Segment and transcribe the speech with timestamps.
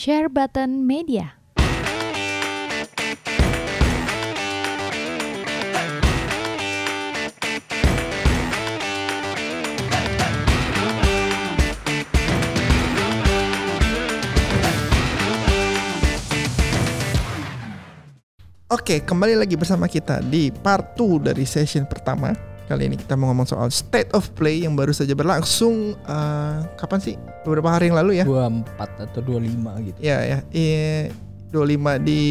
[0.00, 1.36] Share Button Media.
[18.72, 22.49] Oke, kembali lagi bersama kita di part 2 dari session pertama.
[22.70, 27.02] Kali ini kita mau ngomong soal state of play yang baru saja berlangsung eh, kapan
[27.02, 27.18] sih?
[27.42, 28.24] Beberapa hari yang lalu ya.
[28.24, 29.98] 24 atau 25 gitu.
[29.98, 31.10] Ya ya, eh
[31.50, 32.22] 25 di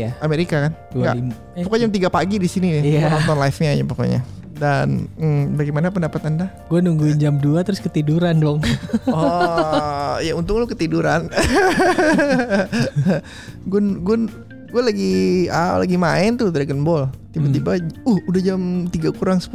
[0.00, 0.16] Iya.
[0.24, 0.72] Amerika kan?
[0.96, 1.14] Enggak.
[1.20, 1.60] 25.
[1.60, 2.82] Eh, Pokoknya jam 3 pagi di sini nih.
[2.96, 3.12] Iya.
[3.12, 4.20] Nonton live-nya aja pokoknya.
[4.56, 4.88] Dan
[5.20, 6.46] hmm, bagaimana pendapat Anda?
[6.64, 8.64] gue nungguin jam 2 terus ketiduran dong.
[9.12, 11.28] Oh, ya untung lu ketiduran.
[13.68, 14.16] gue gue
[14.68, 15.14] gue lagi
[15.48, 17.12] ah, lagi main tuh Dragon Ball.
[17.38, 17.70] Tiba-tiba
[18.04, 19.54] uh udah jam 3 kurang 10.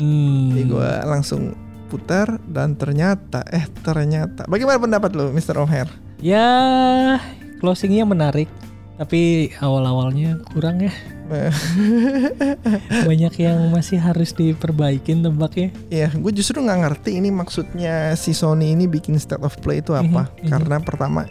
[0.00, 0.50] Hmm.
[0.50, 1.52] Jadi gue langsung
[1.86, 5.60] putar dan ternyata eh ternyata bagaimana pendapat lu Mr.
[5.60, 5.92] O'Hare?
[6.18, 7.20] Ya,
[7.60, 8.48] closingnya menarik.
[8.96, 10.92] Tapi awal-awalnya kurang ya.
[13.08, 15.72] Banyak yang masih harus diperbaikin tebaknya.
[15.88, 19.92] Iya, gue justru nggak ngerti ini maksudnya si Sony ini bikin state of play itu
[19.92, 20.28] apa?
[20.28, 20.48] Mhm, mhm.
[20.48, 21.22] Karena pertama,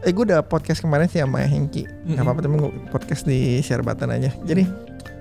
[0.00, 2.24] eh gue udah podcast kemarin sih sama Hengki, nggak Mhm.
[2.24, 4.30] apa-apa temen gue podcast di share button aja.
[4.46, 4.64] Jadi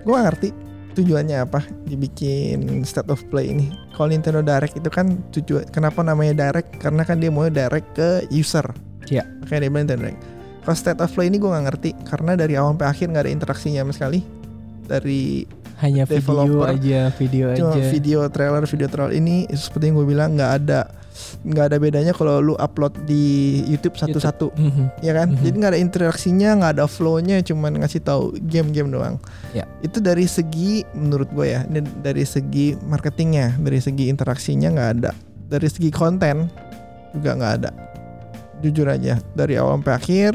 [0.03, 0.49] gue nggak ngerti
[0.97, 3.71] tujuannya apa dibikin state of play ini.
[3.95, 6.75] Kalau Nintendo Direct itu kan tujuan, kenapa namanya Direct?
[6.81, 8.65] Karena kan dia mau direct ke user.
[9.07, 9.23] Iya.
[9.43, 10.21] Makanya dia bilang Nintendo Direct.
[10.65, 13.31] Kalau state of play ini gue nggak ngerti karena dari awal sampai akhir nggak ada
[13.31, 14.19] interaksinya sama sekali.
[14.89, 15.45] Dari
[15.79, 16.67] Hanya video Developer.
[16.75, 17.87] aja, video Cuma aja.
[17.87, 20.81] video trailer video trailer ini seperti yang gue bilang nggak ada
[21.45, 24.51] nggak ada bedanya kalau lu upload di YouTube satu-satu.
[24.55, 24.85] Mhm.
[25.03, 25.33] ya kan?
[25.33, 25.41] Mhm.
[25.43, 29.15] jadi nggak ada interaksinya nggak ada flownya cuman ngasih tahu game-game doang.
[29.49, 29.65] Ya.
[29.81, 35.11] itu dari segi menurut gue ya ini dari segi marketingnya dari segi interaksinya nggak ada.
[35.49, 36.49] Dari segi konten
[37.15, 37.71] juga nggak ada.
[38.59, 40.31] Jujur aja dari awal sampai akhir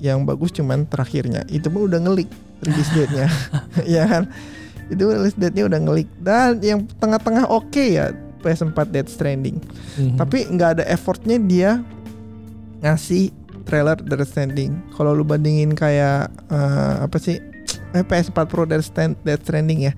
[0.00, 1.44] yang bagus cuman terakhirnya.
[1.48, 2.28] Itu pun udah ngelik
[2.64, 3.28] release date-nya.
[4.00, 4.22] Ya kan?
[4.90, 6.08] Itu release date-nya udah ngelik.
[6.18, 8.10] Dan yang tengah-tengah oke ya
[8.40, 9.60] PS4 Death Stranding
[9.96, 10.16] Mhm.
[10.16, 11.70] tapi nggak ada effortnya dia
[12.80, 13.30] ngasih
[13.62, 14.72] trailer Death Stranding.
[14.90, 17.38] Kalau lu bandingin kayak eh, apa sih
[17.92, 19.92] eh, PS4 Pro Death, Stand, Death Stranding ya.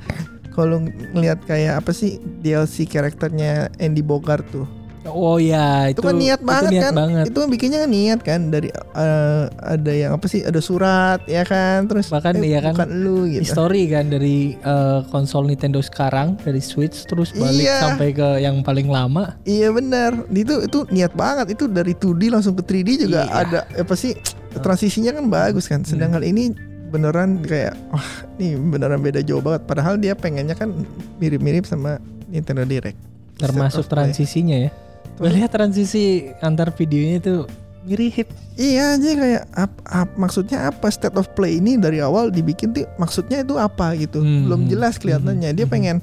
[0.50, 0.78] Kalau lu
[1.14, 4.66] ngelihat kayak apa sih DLC karakternya Andy Bogart tuh.
[5.04, 6.94] Oh ya, Itu, itu, kan niat banget niat kan.
[6.94, 7.24] banget.
[7.26, 11.42] Itu kan bikinnya kan niat kan dari eh, ada yang apa sih ada surat ya
[11.42, 13.42] kan terus Bahkan eh, iya kan, bukan lu gitu.
[13.42, 17.82] History kan dari eh, konsol Nintendo sekarang dari Switch terus balik Iya.
[17.82, 19.34] sampai ke yang paling lama.
[19.42, 20.22] Iya benar.
[20.28, 21.50] Itu itu niat banget.
[21.50, 23.34] Itu dari 2D langsung ke 3D juga Iya.
[23.42, 24.14] ada apa sih
[24.54, 25.82] transisinya kan bagus kan.
[25.82, 26.54] Sedangkan ini
[26.88, 29.66] beneran kayak wah ini beneran beda jauh banget.
[29.66, 30.70] Padahal dia pengennya kan
[31.18, 33.10] mirip-mirip sama Nintendo Direct.
[33.32, 34.70] termasuk transisinya ya.
[35.16, 37.34] Gue lihat transisi antar videonya itu
[37.82, 38.28] mirip.
[38.54, 42.86] Iya aja kayak ap, ap- maksudnya apa state of play ini dari awal dibikin tuh
[42.96, 44.20] maksudnya itu apa gitu.
[44.20, 44.46] Hmm.
[44.46, 45.50] Belum jelas kelihatannya.
[45.52, 45.72] Dia Hmm.
[45.72, 45.96] pengen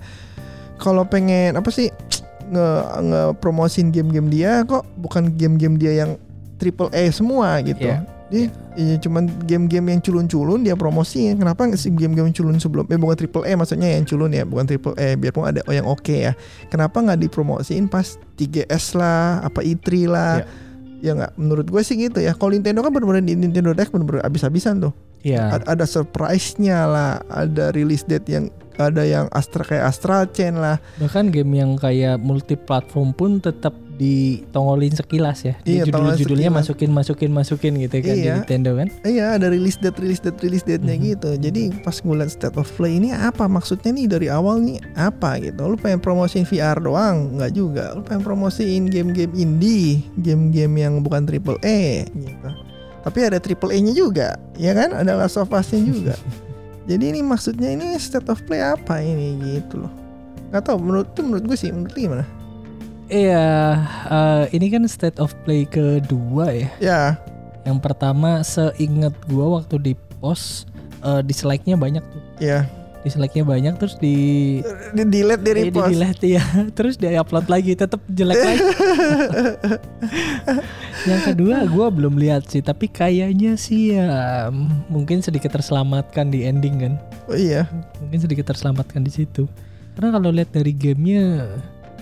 [0.75, 1.87] kalau pengen apa sih
[2.49, 2.67] nge
[2.99, 6.17] nge promosin game-game dia kok bukan game-game dia yang
[6.57, 7.85] triple A semua gitu.
[7.85, 8.03] Iya.
[8.29, 8.45] Dia
[8.77, 11.41] iya, cuman game-game yang culun-culun dia promosiin.
[11.41, 14.93] Kenapa sih game-game culun sebelum eh bukan triple A maksudnya yang culun ya, bukan triple
[14.95, 16.37] A biarpun ada yang oke ya.
[16.69, 18.05] Kenapa nggak dipromosiin pas
[18.37, 20.45] 3S lah, apa i3 lah.
[20.99, 22.35] Ya nggak menurut gue sih gitu ya.
[22.35, 24.93] Kalau Nintendo kan bener-bener di Nintendo Direct bener-bener abis-abisan tuh.
[25.23, 25.57] Iya.
[25.59, 28.45] A- Ada surprise-nya lah, ada release date yang
[28.79, 30.79] ada yang Astra kayak Astral Chain lah.
[30.99, 35.53] Bahkan game yang kayak multi platform pun tetap ditongolin sekilas ya.
[35.59, 36.63] Di Iya, judul-judulnya sekilas.
[36.63, 38.35] masukin masukin masukin gitu kan di Iya.
[38.39, 38.87] Nintendo kan.
[39.03, 41.03] Iya ada release date release date release date-nya Mhm.
[41.05, 41.29] gitu.
[41.35, 45.35] Jadi pas gue liat state of play ini apa maksudnya nih dari awal nih apa
[45.37, 45.59] gitu.
[45.61, 47.35] Lu pengen promosiin VR doang?
[47.35, 47.91] Nggak juga.
[47.91, 52.49] Lu pengen promosiin game-game indie, game-game yang bukan triple A gitu.
[52.99, 54.91] Tapi ada triple A-nya juga, ya kan?
[54.91, 56.15] Ada Last of Us-nya juga.
[56.89, 59.91] Jadi ini maksudnya ini state of play apa ini gitu loh.
[60.49, 62.25] Gak tau menurut itu menurut gue sih menurut gimana?
[63.09, 63.45] Iya,
[64.07, 66.69] eh, ini kan state of play kedua ya.
[66.79, 67.01] Ya,
[67.61, 70.65] Yang pertama seingat gua waktu di post
[70.99, 72.21] eh, dislike-nya banyak tuh.
[72.39, 72.63] ya.
[72.99, 74.59] Dislike-nya banyak terus di
[74.91, 75.87] Di delete dari eh, di repost.
[75.89, 76.43] delete ya.
[76.69, 78.59] Terus di upload lagi tetap jelek lagi.
[81.07, 84.47] Yang kedua gua belum lihat sih, tapi kayaknya sih ya
[84.91, 86.93] mungkin sedikit terselamatkan di ending kan.
[87.25, 87.65] Oh iya.
[88.03, 89.47] Mungkin sedikit terselamatkan di situ.
[89.95, 91.47] Karena kalau lihat dari gamenya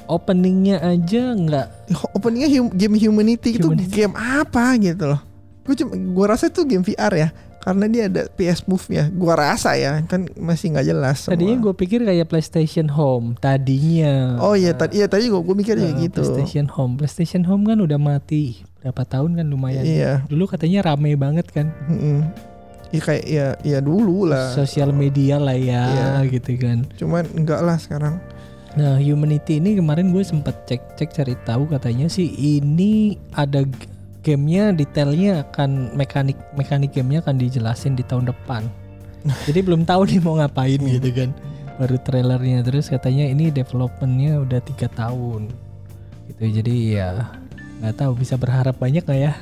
[0.08, 1.68] openingnya aja nggak
[2.18, 3.92] openingnya hum- game humanity, itu Humanity.
[3.94, 5.22] game apa gitu loh
[5.64, 9.12] gue cuma gue rasa itu game VR ya karena dia ada PS Move-nya.
[9.12, 11.28] Gua rasa ya, kan masih nggak jelas.
[11.28, 11.36] semua.
[11.36, 14.40] Tadinya gue pikir kayak PlayStation Home tadinya.
[14.40, 16.24] Oh iya tadi iya tadi mikir Eh, kayak gitu.
[16.24, 16.96] PlayStation Home.
[16.96, 19.84] PlayStation Home kan udah mati berapa tahun kan lumayan.
[19.84, 20.14] Iya.
[20.32, 21.68] Dulu katanya rame banget kan.
[21.92, 22.24] mm-mm.
[22.96, 24.56] Iya kayak ya ya dulu lah.
[24.56, 25.84] Sosial media lah ya
[26.24, 26.32] Iya.
[26.32, 26.88] gitu kan.
[26.96, 28.16] Cuman enggak lah sekarang.
[28.78, 33.66] Nah, Humanity ini kemarin gue sempet cek-cek cari tahu katanya sih ini ada
[34.22, 38.70] gamenya detailnya akan mekanik mekanik gamenya akan dijelasin di tahun depan.
[39.50, 40.94] Jadi belum tahu nih mau ngapain Hmm.
[40.94, 41.30] gitu kan.
[41.78, 45.50] Baru trailernya terus katanya ini developmentnya udah tiga tahun.
[46.28, 47.10] Gitu jadi ya
[47.80, 49.34] nggak tahu bisa berharap banyak nggak ya.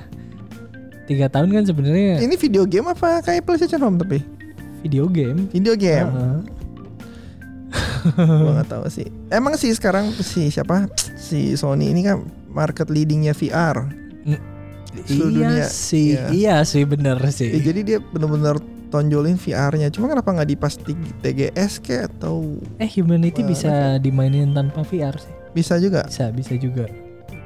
[1.05, 4.23] Tiga tahun kan sebenarnya Ini video game apa kayak PlayStation Home tapi?
[4.79, 5.49] video game.
[5.49, 6.07] Video game.
[6.07, 6.37] Heeh.
[8.13, 9.07] Gua nggak tahu sih.
[9.27, 10.85] Emang sih sekarang si siapa?
[11.15, 13.89] Si Sony ini kan market leadingnya VR.
[14.95, 15.67] Seluruh Iya dunia.
[15.67, 16.25] sih, Iya.
[16.31, 17.51] iya sih bener sih.
[17.51, 18.55] Ya, jadi dia bener-bener
[18.87, 19.91] tonjolin VR-nya.
[19.91, 20.71] Cuma kenapa nggak di pas
[21.19, 25.35] TGS kayak atau Eh Humanity Wah, bisa dimainin tanpa VR sih.
[25.51, 26.87] bisa juga Bisa, bisa juga.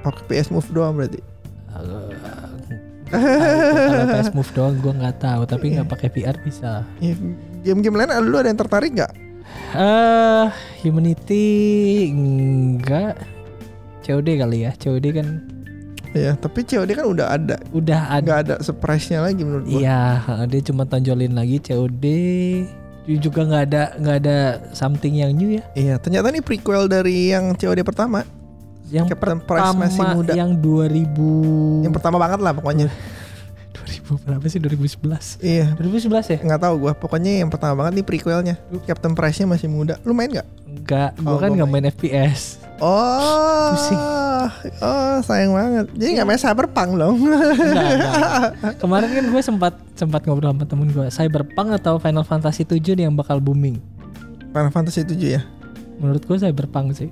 [0.01, 1.21] pakai PS Move doang berarti?
[1.67, 2.05] Kalau
[4.13, 5.81] PS Move doang gue nggak tahu, tapi Iya.
[5.81, 6.85] nggak pakai VR bisa.
[6.97, 7.13] Ya,
[7.63, 9.13] game-game lain lu ada yang tertarik nggak?
[9.71, 10.47] Eh
[10.81, 11.45] Humanity
[12.09, 13.19] enggak.
[14.01, 14.71] COD kali ya.
[14.73, 15.27] COD kan
[16.09, 17.55] Ya, tapi COD kan udah ada.
[17.69, 18.21] udah ada.
[18.25, 19.77] Nggak ada surprise-nya lagi menurut gua.
[19.77, 20.01] Iya,
[20.49, 22.05] dia cuma tonjolin lagi COD.
[23.21, 24.37] Juga nggak ada nggak ada
[24.73, 25.63] something yang new ya.
[25.77, 28.25] Iya, ternyata ini prequel dari yang COD pertama.
[28.89, 30.33] Yang Captain Price pertama masih muda.
[30.33, 32.89] yang 2000 Yang pertama banget lah pokoknya.
[33.69, 35.39] 2000 berapa sih 2011?
[35.39, 35.71] iya.
[35.77, 36.37] 2011 ya?
[36.41, 38.55] Nggak tahu gua, pokoknya yang pertama banget nih prequelnya.
[38.83, 40.01] Captain Price-nya masih muda.
[40.03, 40.47] Lu main nggak?
[40.65, 42.41] Enggak, Oh, gua kan nggak main FPS.
[42.79, 43.99] Oh, Pusing.
[44.79, 45.85] oh sayang banget.
[45.93, 47.15] Jadi nggak main Cyberpunk dong?
[47.19, 48.51] Enggak, enggak.
[48.81, 53.05] Kemarin kan gue sempat sempat ngobrol sama temen gue, Cyberpunk atau Final Fantasy 7 nih
[53.11, 53.83] yang bakal booming.
[54.49, 55.41] Final Fantasy 7 ya?
[55.99, 57.11] Menurut gue Cyberpunk sih.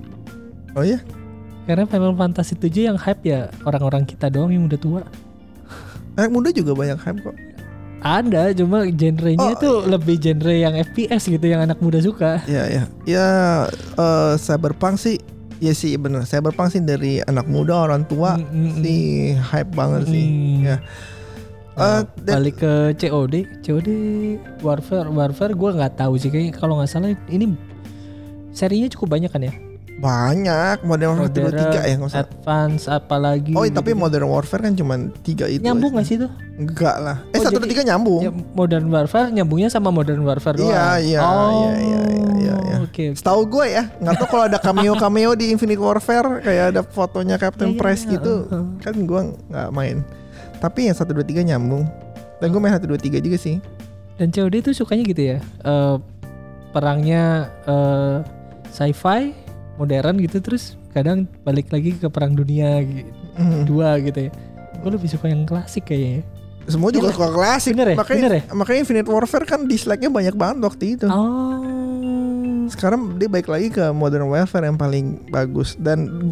[0.72, 1.04] Oh iya?
[1.68, 5.02] Karena Final Fantasy 7 yang hype ya orang-orang kita doang yang udah tua.
[6.18, 7.36] Anak muda juga banyak hype kok.
[7.98, 12.42] Ada, cuma genrenya Oh, tuh lebih genre yang FPS gitu yang anak muda suka.
[12.44, 12.82] Iya ya.
[13.04, 13.28] Ya
[13.94, 15.18] eh, Cyberpunk sih
[15.58, 16.22] ya sih bener.
[16.22, 18.74] Cyberpunk sih dari anak muda orang tua Mm, mm, mm.
[18.80, 19.02] sih
[19.36, 20.26] hype banget sih.
[20.26, 20.62] Hmm.
[20.64, 20.76] Ya.
[21.74, 23.88] Nah, Eh, dan- balik ke COD, COD
[24.60, 27.54] Warfare, Warfare gue nggak tahu sih kayak kalau nggak salah ini
[28.50, 29.54] serinya cukup banyak kan ya?
[29.98, 32.22] Banyak Modern Warfare 2 Modern, 3 ya nggak usah.
[32.22, 33.98] Advance apalagi Oh tapi gitu.
[33.98, 35.58] Modern Warfare kan cuma tiga itu.
[35.58, 35.98] nyambung aja.
[35.98, 36.30] gak sih tuh?
[36.54, 37.16] Enggak lah.
[37.28, 38.20] Eh Oh, satu jadi- dan tiga nyambung.
[38.20, 40.70] Ya, Modern Warfare nyambungnya sama Modern Warfare doang.
[40.70, 42.76] Iya, iya, oh, iya, iya, iya, iya, iya.
[42.80, 43.10] Oke.
[43.10, 43.18] oke.
[43.18, 47.34] Setahu gue ya, nggak tahu kalau ada cameo cameo di Infinite Warfare kayak ada fotonya
[47.36, 48.64] Captain Iya, iya, Price iya, gitu, heeh.
[48.80, 49.96] kan gue nggak main.
[50.58, 51.86] Tapi yang satu dua tiga nyambung.
[52.38, 53.58] Dan gue main satu dua tiga juga sih.
[54.14, 55.38] Dan COD tuh sukanya gitu ya.
[55.60, 55.96] eh,
[56.68, 57.24] perangnya
[57.64, 58.16] eh,
[58.68, 59.34] sci-fi,
[59.78, 63.62] modern gitu terus kadang balik lagi ke perang dunia gi- Hmm.
[63.62, 64.30] dua gitu ya.
[64.78, 66.26] Gue lebih suka yang klasik kayaknya.
[66.66, 67.72] Semua juga suka klasik.
[67.72, 67.96] Bener ya?
[67.96, 68.42] Makanya, Bener ya?
[68.52, 71.06] makanya Infinite Warfare kan dislike-nya banyak banget waktu itu.
[71.06, 71.62] Oh.
[72.68, 75.72] Sekarang dia balik lagi ke Modern Warfare yang paling bagus.
[75.74, 76.28] Dan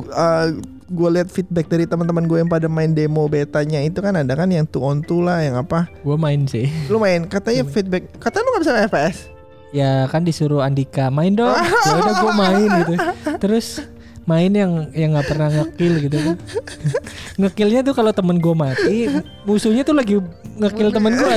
[0.87, 4.47] gue lihat feedback dari teman-teman gue yang pada main demo betanya itu kan ada kan
[4.47, 5.89] yang two on two lah, yang apa?
[6.01, 6.69] Gue main sih.
[6.87, 9.17] Lu main, katanya feedback, katanya lu gak bisa FPS.
[9.77, 11.53] Ya kan disuruh Andika main dong.
[11.53, 12.95] ya udah gue main gitu.
[13.37, 13.67] Terus
[14.25, 16.37] main yang yang nggak pernah ngekill gitu kan.
[17.45, 18.97] Ngekillnya tuh kalau temen gue mati,
[19.45, 20.17] musuhnya tuh lagi
[20.57, 21.35] ngekill temen gue.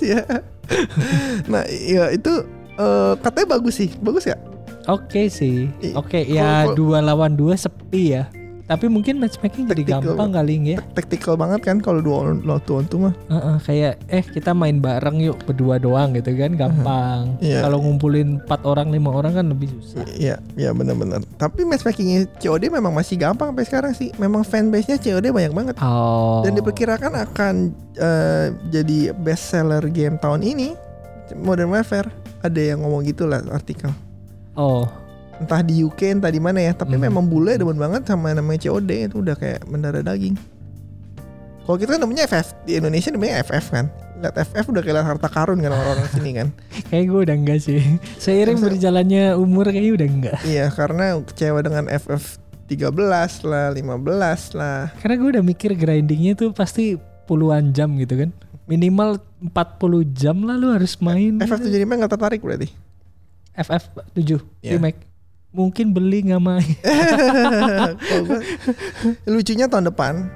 [0.14, 0.22] ya.
[1.50, 2.30] nah, iya itu
[2.78, 3.90] eh, katanya bagus sih.
[3.98, 4.38] Bagus ya?
[4.86, 5.68] Oke sih.
[5.82, 8.30] I- Oke ya kalau- dua lawan dua sepi ya.
[8.70, 10.14] Tapi mungkin matchmaking jadi Tactical.
[10.14, 10.78] gampang kali ya.
[10.94, 13.10] Tactical banget kan kalau dua two on two mah.
[13.26, 17.34] Heeh, kayak eh kita main bareng yuk berdua doang gitu kan gampang.
[17.42, 17.66] Iya.
[17.66, 20.06] Kalau ngumpulin empat orang lima orang kan lebih susah.
[20.14, 21.26] Iya, iya benar-benar.
[21.34, 24.14] Tapi matchmakingnya COD memang masih gampang sampai sekarang sih.
[24.22, 25.74] Memang fanbase-nya COD banyak banget.
[25.82, 26.46] Oh.
[26.46, 27.54] Dan diperkirakan akan
[27.98, 30.78] eh, jadi best seller game tahun ini
[31.42, 32.06] Modern Warfare.
[32.46, 33.90] Ada yang ngomong gitu lah artikel.
[34.54, 34.86] Oh.
[35.40, 36.72] Entah di UK entah di mana ya.
[36.72, 37.08] Tapi Hmm.
[37.08, 40.36] memang bule demen banget sama namanya COD itu udah kayak mendarah daging.
[41.60, 43.86] Kalau kita kan namanya FF di Indonesia namanya FF kan.
[44.20, 46.48] Lihat FF udah kayak harta karun kan orang-orang sini kan.
[46.86, 47.80] Kayak gue udah enggak sih.
[48.18, 50.38] Seiring Masa- berjalannya umur kayaknya udah enggak.
[50.44, 52.92] iya, karena kecewa dengan FF 13
[53.42, 54.92] lah, 15 lah.
[54.98, 56.94] Karena gue udah mikir grindingnya tuh pasti
[57.24, 58.30] puluhan jam gitu kan.
[58.66, 61.38] Minimal 40 jam lah lu harus main.
[61.38, 62.68] FF 75 nggak tertarik berarti.
[63.52, 64.76] FF 7 Iya.
[64.76, 65.09] remake.
[65.50, 66.62] Mungkin beli nggak main.
[69.26, 70.30] Lucunya tahun depan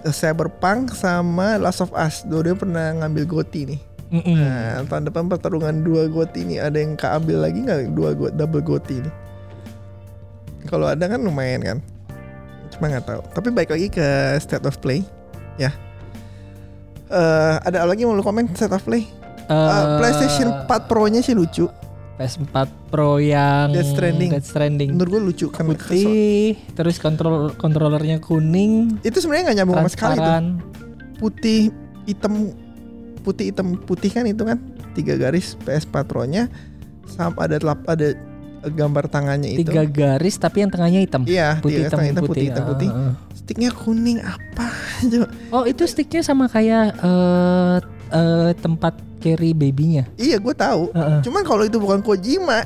[0.00, 2.24] eh, Cyberpunk sama Last of Us.
[2.24, 3.80] Dua-duanya pernah ngambil GOTY nih.
[4.06, 4.38] Mm-mm.
[4.38, 6.58] Nah, tahun depan pertarungan dua GOTY nih.
[6.62, 9.14] Ada yang keambil lagi nggak dua go, double GOTY nih?
[10.66, 11.78] Kalau ada kan lumayan kan.
[12.72, 13.20] Cuma nggak tahu.
[13.34, 14.06] Tapi baik lagi ke
[14.40, 15.04] State of Play,
[15.58, 15.68] ya.
[17.06, 19.04] Eh, ada lagi mau lu komen State of Play?
[19.46, 21.66] Eh, Eh, PlayStation 4 Pro-nya sih lucu.
[22.16, 22.56] PS4
[22.88, 24.30] Pro yang Death Stranding.
[24.32, 24.88] Death Stranding.
[24.96, 25.68] Menurut gue lucu kan.
[25.68, 30.42] putih, terus kontrol kontrolernya kuning, Itu sebenarnya nggak nyambung sama sekali tuh.
[31.16, 31.60] Putih,
[32.08, 32.52] hitam,
[33.20, 34.58] putih hitam putih kan itu kan
[34.96, 36.48] tiga garis PS4 Pro-nya
[37.04, 38.16] sama ada telap ada
[38.66, 39.68] gambar tangannya itu.
[39.68, 41.22] Tiga garis tapi yang tengahnya hitam.
[41.28, 42.28] Iya, Putih tiga hitam, hitam, putih.
[42.28, 42.90] putih hitam putih.
[42.90, 43.12] Ah, ah.
[43.36, 44.66] Sticknya kuning apa?
[45.54, 50.06] Oh, itu sticknya sama kayak eh eh, tempat carry babynya.
[50.14, 50.90] Iya, gue tahu.
[50.90, 51.20] Heeh.
[51.20, 52.62] Cuman kalau itu bukan Kojima,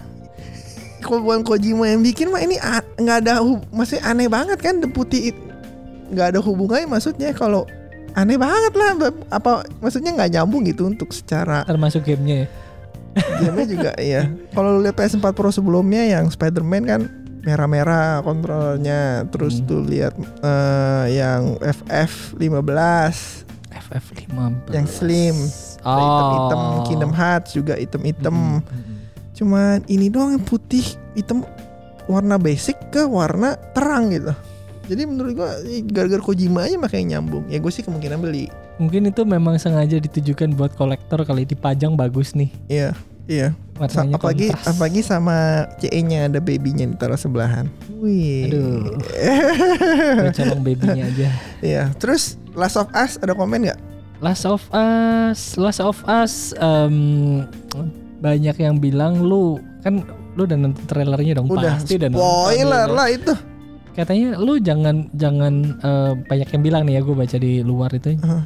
[1.00, 2.61] kalau bukan Kojima yang bikin mah ini
[2.97, 4.76] nggak ada hub, maksudnya aneh banget kan
[5.14, 5.47] it-
[6.11, 7.64] nggak ada hubungannya maksudnya kalau
[8.12, 8.90] aneh banget lah
[9.30, 12.49] apa maksudnya nggak nyambung gitu untuk secara Termasuk gamenya ya.
[13.38, 17.00] gamenya juga ya kalau lu lihat PS4 Pro sebelumnya yang Spider-Man kan
[17.40, 19.66] merah-merah kontrolnya terus Hmm.
[19.66, 23.47] tuh lihat eh, yang FF 15
[23.90, 25.37] FF15 Yang slim.
[25.82, 25.99] oh.
[25.99, 28.97] hitam-hitam Kingdom Hearts juga hitam-hitam Mm, mm, mm.
[29.32, 31.42] cuman ini doang yang putih hitam
[32.04, 34.35] warna basic ke warna terang gitu
[34.85, 35.54] jadi menurut gua
[35.87, 40.56] gara-gara Kojima aja makanya nyambung ya gue sih kemungkinan beli Mungkin itu memang sengaja ditujukan
[40.56, 42.90] buat kolektor kali dipajang bagus nih iya
[43.27, 43.53] iya
[43.89, 44.67] Sa- apalagi kontras.
[44.69, 45.37] apalagi sama
[45.77, 47.65] CE-nya ada babynya ditaruh sebelahan
[47.97, 49.00] wih Aduh.
[50.37, 51.29] Colong babynya aja.
[51.61, 53.81] iya terus Last of Us ada komen nggak
[54.21, 57.49] Last of Us, Last of Us em,
[58.21, 60.05] banyak yang bilang lu kan
[60.37, 63.35] lu udah nonton trailernya dong udah pasti udah nonton spoiler lah itu
[63.91, 68.15] Katanya lu jangan jangan eh, banyak yang bilang nih ya gue baca di luar itu.
[68.15, 68.43] Heeh.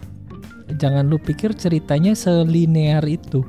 [0.81, 3.45] Jangan lu pikir ceritanya selinear itu.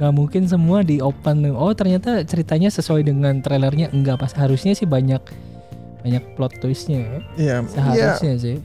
[0.00, 1.44] Nggak mungkin semua di open.
[1.52, 5.20] Oh ternyata ceritanya sesuai dengan trailernya enggak pas harusnya sih banyak
[6.00, 7.18] banyak plot twistnya ya.
[7.36, 8.56] iya Seharusnya sih.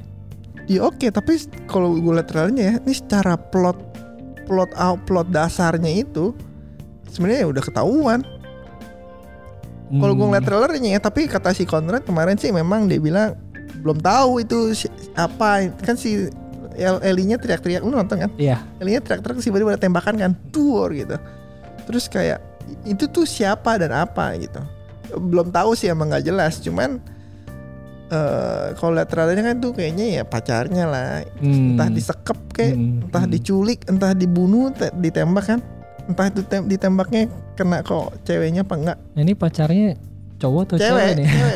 [0.66, 3.76] Ya oke, tapi s- kalau gue liat trailernya ya, ini secara plot
[4.46, 6.32] plot out plot dasarnya itu
[7.06, 8.24] sebenarnya udah ketahuan.
[9.92, 10.34] Kalau gue Hmm.
[10.34, 13.38] ngeliat trailernya ya, tapi kata si Conrad kemarin sih memang dia bilang
[13.78, 16.26] belum tahu itu si- apa kan si
[17.02, 18.32] Elinya teriak-teriak lu nonton kan?
[18.36, 18.60] Iya.
[18.78, 21.16] Elinya teriak-teriak tiba-tiba ada tembakan kan, tuor gitu.
[21.86, 24.60] Terus kayak "I- itu tuh siapa dan apa gitu.
[25.16, 26.98] Belum tahu sih emang nggak jelas, cuman
[28.06, 31.74] eh kalau liat trailernya kan tuh kayaknya ya pacarnya lah Hmm.
[31.74, 33.34] entah disekep kayak Hmm, entah hmm.
[33.34, 35.60] diculik entah dibunuh te- ditembak kan
[36.06, 37.26] entah itu tem- ditembaknya
[37.58, 39.98] kena kok ceweknya apa enggak Nah, ini pacarnya
[40.36, 41.28] cowok atau cewek, cewek nih?
[41.28, 41.56] cewek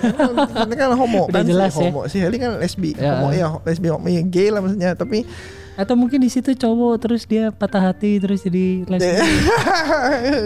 [0.50, 1.86] kan, kan, homo Udah kan jelas si ya.
[1.86, 3.12] homo si Heli kan lesbi Ya.
[3.13, 5.27] homo ya lesbi homo ya gay lah maksudnya tapi
[5.75, 9.15] Atau mungkin di situ cowok terus dia patah hati terus jadi lesbi.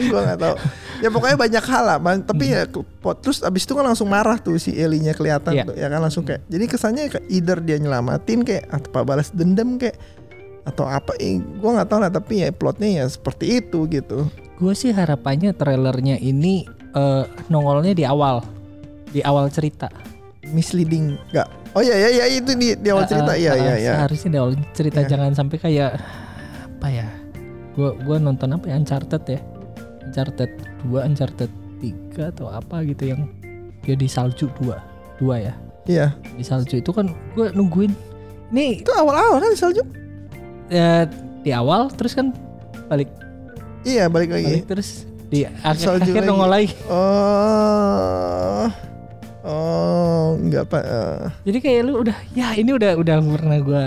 [0.05, 0.55] gue nggak tahu
[0.99, 2.21] ya pokoknya banyak hal lah man.
[2.21, 2.55] tapi Hmm.
[2.55, 2.63] ya
[2.99, 5.63] pot- terus abis itu kan langsung marah tuh si Elinya kelihatan Iya.
[5.65, 9.29] tuh ya kan langsung kayak jadi kesannya kayak either dia nyelamatin kayak atau apa balas
[9.29, 9.97] dendam kayak
[10.63, 14.73] atau apa eh, gue nggak tahu lah tapi ya plotnya ya seperti itu gitu Gue
[14.73, 18.41] sih harapannya trailernya ini eh, nongolnya di awal,
[19.09, 19.89] di awal cerita.
[20.43, 23.73] misleading nggak oh iya iya iya itu di, di awal Eh, cerita iya eh, iya
[23.79, 25.07] iya Seharusnya di awal cerita Iya.
[25.07, 25.91] jangan sampai kayak
[26.67, 27.07] apa ya?
[27.73, 29.39] Gue gua nonton apa ya Uncharted ya,
[30.03, 30.51] Uncharted
[30.83, 31.47] 2, Uncharted
[31.79, 33.31] 3 atau apa gitu yang
[33.81, 34.83] dia di salju dua,
[35.15, 35.53] dua ya.
[35.83, 37.95] iya Di salju itu kan gue nungguin.
[38.51, 39.79] Ini itu awal-awal kan salju
[40.67, 41.07] eh,
[41.39, 42.35] di awal terus kan
[42.85, 43.07] balik
[43.81, 46.29] iya balik lagi balik terus di akhir, Salju akhir lagi.
[46.29, 46.69] nongol lagi.
[46.87, 48.65] oh
[49.43, 53.85] oh nggak pak eh, Jadi kayak lu udah ya ini udah udah pernah gue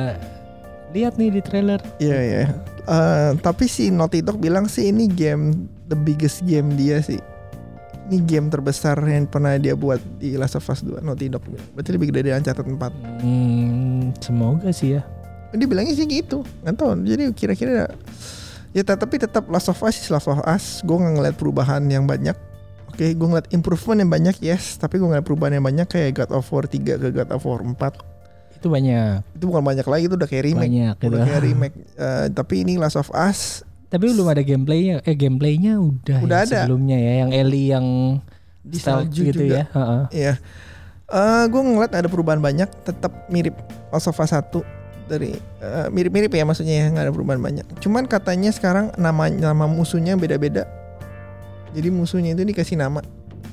[0.92, 1.80] lihat nih di trailer.
[1.98, 2.44] iya iya
[2.86, 5.50] Eh, tapi si Naughty Dog bilang sih ini game
[5.84, 7.18] the biggest game dia sih
[8.06, 11.42] ini game terbesar yang pernah dia buat di Last of Us 2 Naughty Dog
[11.74, 12.78] berarti lebih gede dari Uncharted 4
[13.18, 15.02] Hmm, semoga sih ya.
[15.50, 17.90] dia bilangnya sih gitu nggak tahu jadi kira-kira
[18.76, 22.36] ya tapi tetap Last of Us Last of Us gue nggak ngeliat perubahan yang banyak
[22.86, 26.36] oke gue ngeliat improvement yang banyak yes tapi gue ngeliat perubahan yang banyak kayak God
[26.36, 30.14] of War 3 ke God of War 4 Itu banyak itu bukan banyak lagi itu
[30.14, 31.04] udah kayak remake banyak gitu.
[31.08, 34.98] udah kayak remake Eh, tapi ini Last of Us Tapi belum ada gameplaynya.
[35.06, 36.58] Eh gameplaynya udah, Udah ya, ada.
[36.66, 37.86] sebelumnya ya yang Ellie yang
[38.60, 39.64] di salju gitu juga ya.
[39.70, 40.02] Heeh.
[40.10, 40.34] Iya.
[41.06, 43.54] Eh gue ngeliat ada perubahan banyak, tetap mirip
[43.88, 44.42] Last of Us 1
[45.06, 47.66] dari eh, mirip-mirip ya maksudnya ya nggak ada perubahan banyak.
[47.80, 50.66] Cuman katanya sekarang nama nama musuhnya beda-beda.
[51.72, 53.02] Jadi musuhnya itu dikasih nama.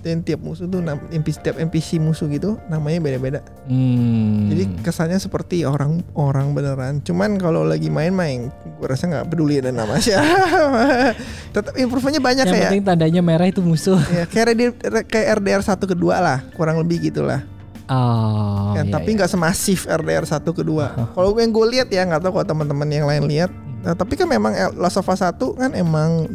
[0.04, 0.84] dan tiap musuh tuh
[1.16, 3.40] NPC tiap NPC musuh gitu namanya beda-beda.
[3.72, 4.52] Hmm.
[4.52, 7.00] Jadi kesannya seperti orang orang beneran.
[7.00, 11.16] Cuman kalau lagi main-main, gue rasa nggak peduli ada nama siapa.
[11.56, 13.96] Tetap improvementnya banyak yang kayak penting tandanya merah itu musuh.
[14.12, 17.40] ya kayak RDR, kayak RDR satu kedua lah, kurang lebih gitulah.
[17.86, 18.74] Oh.
[18.74, 19.18] Ya, iya, tapi iya.
[19.20, 21.12] nggak semasif RDR satu kedua.
[21.12, 23.52] Kalau yang gue lihat ya nggak tahu kalau teman-teman yang lain lihat.
[23.52, 23.84] Hmm.
[23.84, 26.32] Nah, tapi kan memang Last of Us 1 kan emang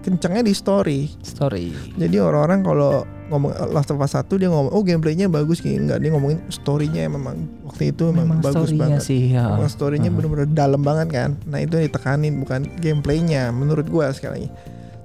[0.00, 1.00] kencangnya di story.
[1.22, 1.70] story.
[1.94, 2.92] Jadi orang-orang kalau
[3.30, 7.06] ngomong Last of Us 1 dia ngomong oh gameplaynya bagus kayak enggak dia ngomongin storynya
[7.06, 9.06] memang waktu itu memang, Memang bagus storynya banget.
[9.06, 9.46] sih ya.
[9.46, 10.18] Memang storynya Uh-huh.
[10.18, 11.30] bener-bener dalam banget kan.
[11.46, 14.48] Nah itu yang ditekanin bukan gameplaynya menurut gua sekali lagi.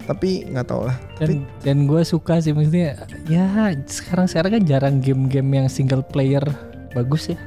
[0.08, 0.96] Tapi nggak tahu lah.
[1.20, 2.96] Tapi Dan dan gue suka sih maksudnya
[3.28, 6.42] ya sekarang sekarang kan jarang game-game yang single player
[6.96, 7.38] bagus ya.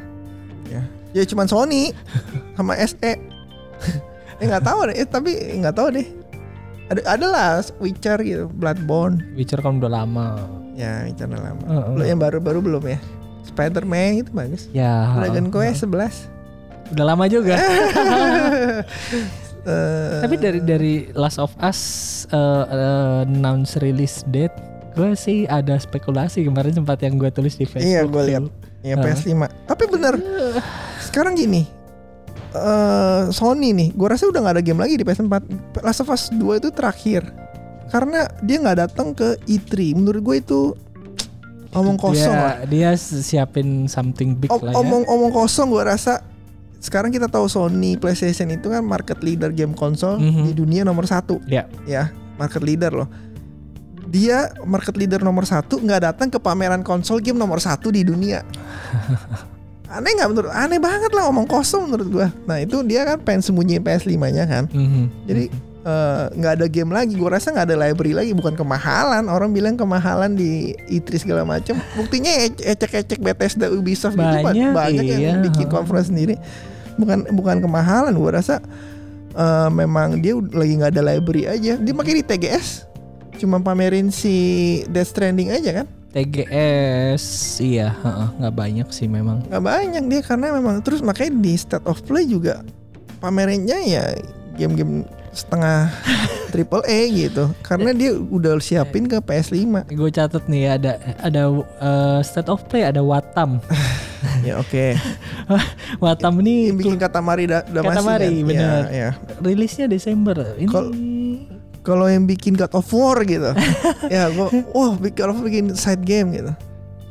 [1.11, 1.91] ya cuman Sony
[2.57, 3.01] sama SE.
[4.39, 4.97] eh nggak tahu deh.
[5.01, 6.07] Eh, tapi nggak tahu deh.
[6.91, 7.51] Ada ada lah
[7.81, 9.23] Witcher gitu, Bloodborne.
[9.35, 10.37] Witcher kan udah lama.
[10.77, 11.63] Ya Witcher udah lama.
[11.65, 11.87] Heeh.
[11.97, 12.99] Belum yang baru-baru belum ya.
[13.49, 14.69] Spider-Man itu bagus.
[14.71, 15.17] Ya.
[15.19, 15.49] Dragon.
[15.51, 16.95] Quest 11.
[16.95, 17.57] Udah lama juga.
[19.63, 21.81] Eh, Tapi dari dari Last of Us
[22.29, 24.55] uh, uh, announce release date,
[24.93, 27.85] gue sih ada spekulasi kemarin sempat yang gue tulis di Facebook.
[27.85, 28.25] Iya, tuh.
[28.25, 28.45] lihat.
[28.81, 29.13] ya Heeh.
[29.13, 29.33] PS5.
[29.69, 30.15] Tapi bener
[31.03, 31.69] sekarang gini.
[32.51, 35.31] eh Sony nih, gua rasa udah nggak ada game lagi di PS4.
[35.81, 37.23] Last of Us 2 itu terakhir.
[37.87, 39.95] Karena dia nggak datang ke E3.
[39.95, 40.61] Menurut gue itu
[41.71, 42.65] omong kosong lah.
[42.67, 44.81] Dia, dia siapin something big Om- lah ya.
[44.81, 46.25] omong omong kosong gua rasa
[46.81, 50.43] sekarang kita tahu Sony PlayStation itu kan market leader game konsol Mhm.
[50.43, 51.69] di dunia nomor satu Ya.
[51.85, 53.09] ya market leader loh
[54.03, 58.43] dia market leader nomor satu nggak datang ke pameran konsol game nomor satu di dunia
[59.91, 63.43] aneh nggak menurut aneh banget lah omong kosong menurut gua nah itu dia kan pengen
[63.43, 65.27] sembunyiin PS5 nya kan Mhm.
[65.27, 65.70] jadi eh,
[66.33, 67.15] nggak ada game lagi.
[67.15, 68.33] Gua rasa nggak ada library lagi.
[68.33, 69.27] Bukan kemahalan.
[69.27, 74.73] Orang bilang kemahalan di E3 segala macam buktinya ece- ecek-ecek Bethesda Ubisoft gitu ba- Banyak,
[74.73, 75.33] banyak iya.
[75.33, 76.39] yang bikin conference sendiri.
[76.97, 78.13] Bukan bukan kemahalan.
[78.13, 78.59] Gua rasa
[79.31, 81.75] eh, memang dia lagi nggak ada library aja.
[81.77, 82.91] Dia pakai di TGS
[83.41, 84.37] cuma pamerin si
[84.85, 85.87] Death Stranding aja kan?
[86.11, 87.23] TGS
[87.63, 87.95] iya,
[88.37, 89.47] nggak banyak sih memang.
[89.47, 92.61] nggak banyak dia karena memang terus makanya di State of Play juga
[93.19, 94.05] pamerinnya ya
[94.57, 95.95] game-game setengah
[96.51, 101.43] triple A gitu karena dia udah siapin ke PS5 Gue catat nih ada ada
[101.79, 103.63] uh, state of play ada Watam.
[104.47, 104.99] ya oke
[106.03, 108.47] Watam ini bikin Katamari da Damacy Katamari, kan?
[108.47, 108.83] bener.
[108.91, 109.11] ya, ya.
[109.41, 110.37] rilisnya Desember.
[110.59, 110.95] Ini Kal-
[111.81, 113.51] kalau yang bikin God of War gitu
[114.15, 116.53] ya gua wah bikin God of War bikin side game gitu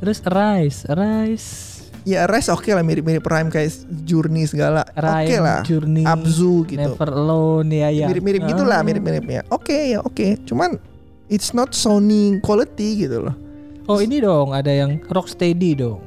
[0.00, 1.69] terus Rise, Rise,
[2.02, 3.70] ya Rise oke lah mirip-mirip Prime kayak
[4.02, 4.82] Journey segala.
[4.86, 6.80] Oke Rise lah Journey, Abzu gitu.
[6.80, 8.06] Never Alone ya ya.
[8.06, 10.40] mirip-mirip gitu lah mirip-mirip ya oke ya oke.
[10.44, 10.80] Cuman
[11.26, 13.36] it's not Sony quality gitu loh.
[13.84, 16.00] Oh ini dong ada yang Rocksteady dong.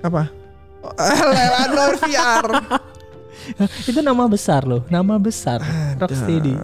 [0.00, 0.28] apa?
[0.80, 0.92] Oh,
[1.30, 2.46] Lelanor VR
[3.82, 5.60] Itu nama besar loh, nama besar
[5.96, 6.56] Rocksteady.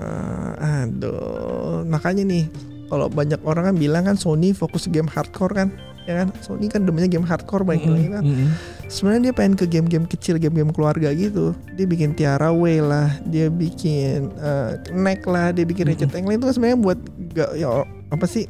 [0.56, 2.44] aduh makanya nih
[2.86, 5.68] kalau banyak orang kan bilang kan Sony fokus game hardcore kan.
[6.06, 6.30] Ya kan?
[6.38, 8.22] Sony kan demennya game hardcore banyak Mm-mm, lagi kan.
[8.22, 8.48] mm-mm.
[8.86, 11.52] Sebenarnya dia pengen ke game-game kecil game-game keluarga gitu.
[11.74, 16.38] Dia bikin Tiara Way lah dia bikin eh, Neck lah dia bikin Ratchet and Clank.
[16.38, 16.98] Itu kan sebenarnya buat
[17.34, 17.68] gak ya
[18.10, 18.46] apa sih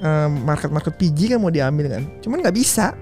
[0.00, 2.02] eh, market-market PG kan mau diambil kan.
[2.22, 2.94] Cuman nggak bisa.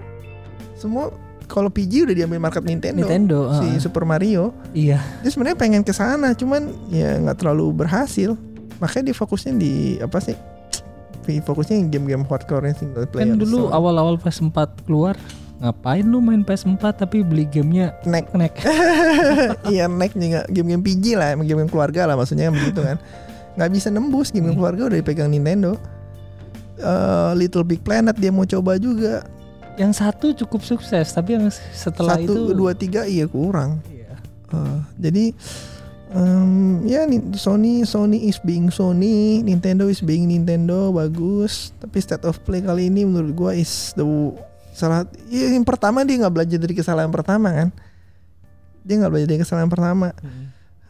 [0.78, 1.12] Semua
[1.48, 3.38] kalau PG udah diambil market Nintendo, Nintendo.
[3.56, 3.80] si ah.
[3.80, 4.52] Super Mario.
[4.76, 5.00] Iya.
[5.24, 8.36] dia sebenarnya pengen ke sana cuman ya nggak terlalu berhasil.
[8.78, 10.36] Makanya dia fokusnya di apa sih
[11.28, 13.36] fokusnya game-game hardcore yang single player.
[13.36, 15.12] Kan dulu So, awal-awal PS4 keluar
[15.58, 18.54] ngapain lu main PS4 tapi beli gamenya Neck Neck.
[19.72, 22.96] Iya Neck juga game-game PG lah, game-game keluarga lah maksudnya begitu kan.
[23.58, 24.60] Nggak bisa nembus game-game Hmm.
[24.62, 25.74] keluarga udah dipegang Nintendo.
[26.78, 29.26] Eh, Little Big Planet dia mau coba juga.
[29.74, 33.82] Yang satu cukup sukses tapi yang setelah Satu, itu dua, tiga iya kurang.
[33.90, 34.14] Iya.
[34.54, 35.24] Eh, jadi
[36.14, 37.02] em, ya
[37.34, 41.74] Sony Sony is being Sony, Nintendo is being Nintendo bagus.
[41.82, 44.06] Tapi state of play kali ini menurut gua is the
[44.78, 45.04] salah.
[45.26, 47.68] ya, yang pertama dia nggak belajar dari kesalahan pertama kan.
[48.86, 50.14] Dia nggak belajar dari kesalahan pertama.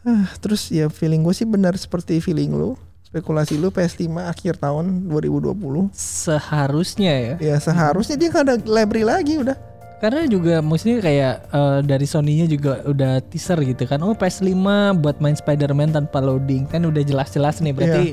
[0.05, 2.77] Ah, terus ya feeling gue sih benar seperti feeling lu.
[3.09, 5.89] Spekulasi lu PS5 akhir tahun 2020.
[5.97, 7.35] Seharusnya ya.
[7.41, 9.57] Ya seharusnya dia nggak ada library lagi udah.
[9.99, 13.99] Karena juga maksudnya kayak eh, dari Sony-nya juga udah teaser gitu kan.
[14.05, 14.55] Oh PS5
[15.01, 18.05] buat main Spider-Man tanpa loading kan udah jelas-jelas nih berarti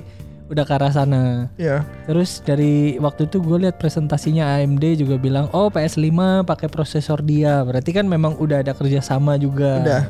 [0.46, 1.50] udah ke arah sana.
[1.59, 7.22] Ya, Terus dari waktu itu gue lihat presentasinya AMD juga bilang oh PS5 pakai prosesor
[7.22, 7.62] dia.
[7.66, 9.82] Berarti kan memang udah ada kerjasama juga.
[9.82, 10.04] udah.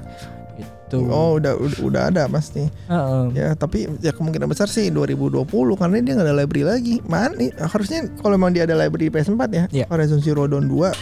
[0.56, 0.98] gitu.
[1.10, 2.68] Oh udah udah, udah ada pasti.
[2.68, 3.24] Heeh.
[3.34, 5.42] Ya tapi ya kemungkinan besar sih 2020
[5.74, 6.94] karena dia nggak ada library lagi.
[7.08, 9.64] Mana nih harusnya kalau memang dia ada library PS4 ya.
[9.72, 9.84] Iya.
[9.88, 10.92] Horizon Zero Dawn 2 eh,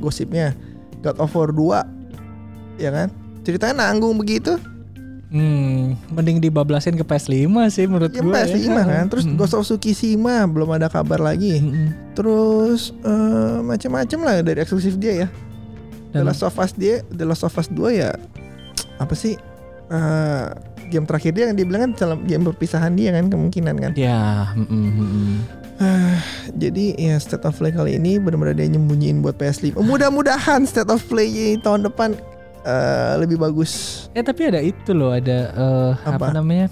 [0.00, 0.56] gosipnya
[1.04, 3.08] God of War 2 ya kan.
[3.44, 4.56] Ceritanya nanggung begitu.
[5.28, 7.36] Hmm, mending dibablasin ke PS5
[7.68, 8.32] sih menurut Ya gue.
[8.32, 9.04] PS5 kan.
[9.06, 9.36] Terus Hmm.
[9.36, 11.60] Ghost of Tsushima belum ada kabar lagi.
[11.60, 12.12] Mm-mm.
[12.12, 15.28] Terus eh, macam-macam lah dari eksklusif dia ya.
[16.10, 18.16] The Dan- Last of Us dia, The Last of Us 2 ya
[18.96, 19.36] apa sih
[19.88, 20.46] eh,
[20.88, 23.92] game terakhir dia yang dibilang kan dalam game perpisahan dia kan kemungkinan kan.
[23.94, 25.36] Ya, mm-mm, mm-mm.
[26.50, 29.78] Jadi ya State of Play kali ini benar-benar dia nyembunyiin buat PS5.
[29.78, 32.16] Mudah-mudahan State of Play tahun depan
[32.64, 34.06] eh, lebih bagus.
[34.14, 36.30] Eh tapi ada itu loh, ada eh, apa?
[36.30, 36.36] Apa?
[36.36, 36.70] namanya?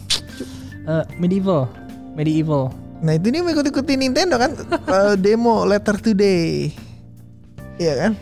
[0.87, 1.67] Eh, medieval.
[2.15, 2.71] Medieval.
[3.03, 4.57] Nah itu dia mengikuti Nintendo kan
[4.89, 6.73] Eh, demo Letter Today.
[7.77, 8.13] Iya kan?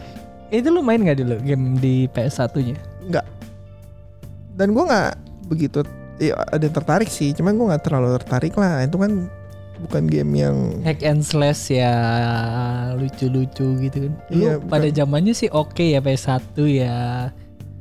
[0.50, 2.76] Itu lu main nggak dulu game di PS1-nya?
[3.06, 3.26] Enggak.
[4.54, 5.12] Dan gua nggak
[5.50, 5.82] begitu.
[6.22, 8.82] Ya, ada yang tertarik sih, cuman gua nggak terlalu tertarik lah.
[8.86, 9.26] Itu kan
[9.82, 11.92] bukan game yang Hack and slash ya
[12.94, 14.12] lucu-lucu gitu kan.
[14.30, 16.96] Iya, pada zamannya sih oke ya PS1 ya.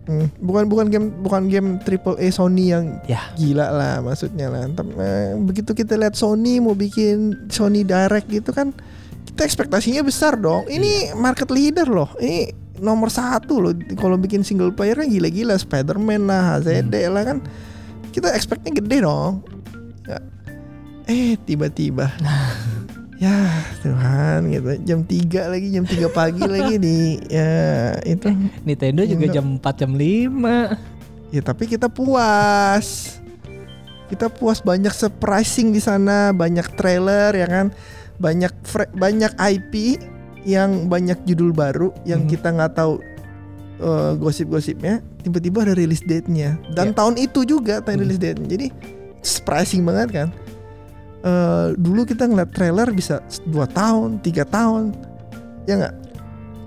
[0.03, 3.23] Hmm, bukan bukan game bukan game triple A Sony yang Ya.
[3.39, 4.67] gila lah maksudnya lah.
[4.67, 8.75] Eh, begitu kita lihat Sony mau bikin Sony Direct gitu kan,
[9.31, 10.67] kita ekspektasinya besar dong.
[10.67, 12.11] Ini market leader loh.
[12.19, 12.51] Ini
[12.83, 13.71] nomor satu loh.
[13.95, 15.55] Kalau bikin single player kan gila-gila.
[15.55, 17.37] Spider-Man lah, HZD lah kan.
[18.11, 19.39] Kita expectnya gede dong.
[20.03, 20.19] Ya.
[21.07, 22.11] Eh tiba-tiba.
[23.17, 23.35] ya
[23.79, 24.69] Tuhan gitu.
[24.83, 26.97] Jam 3 lagi, jam 3 pagi lagi di
[27.27, 27.51] ya
[28.01, 28.27] itu.
[28.63, 30.77] Nintendo juga jam 4 jam 5.
[31.29, 33.17] Ya tapi kita puas.
[34.05, 37.65] Kita puas banyak surprising di sana, banyak trailer ya kan,
[38.15, 38.53] banyak
[38.93, 39.97] banyak IP
[40.43, 42.29] yang banyak judul baru yang Mhm.
[42.29, 42.99] kita nggak tahu
[43.75, 45.01] eh, gosip-gosipnya.
[45.19, 46.95] Tiba-tiba ada release date-nya dan Ya.
[46.95, 48.03] tahun itu juga tahun Mhm.
[48.05, 48.39] release date.
[48.45, 48.67] Jadi
[49.19, 50.27] surprising banget kan.
[51.23, 54.91] Eh, dulu kita ngeliat trailer bisa 2 tahun, tiga tahun,
[55.63, 55.95] ya nggak?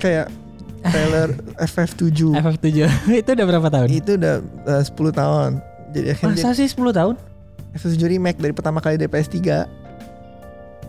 [0.01, 0.33] Kayak
[0.81, 1.29] trailer
[1.69, 2.69] FF7 FF7
[3.21, 3.89] itu udah berapa tahun?
[3.93, 5.51] itu udah eh, 10 tahun.
[5.93, 7.15] Jadi akhirnya Masa sih 10 tahun?
[7.77, 9.37] FF7 remake dari pertama kali dari PS3.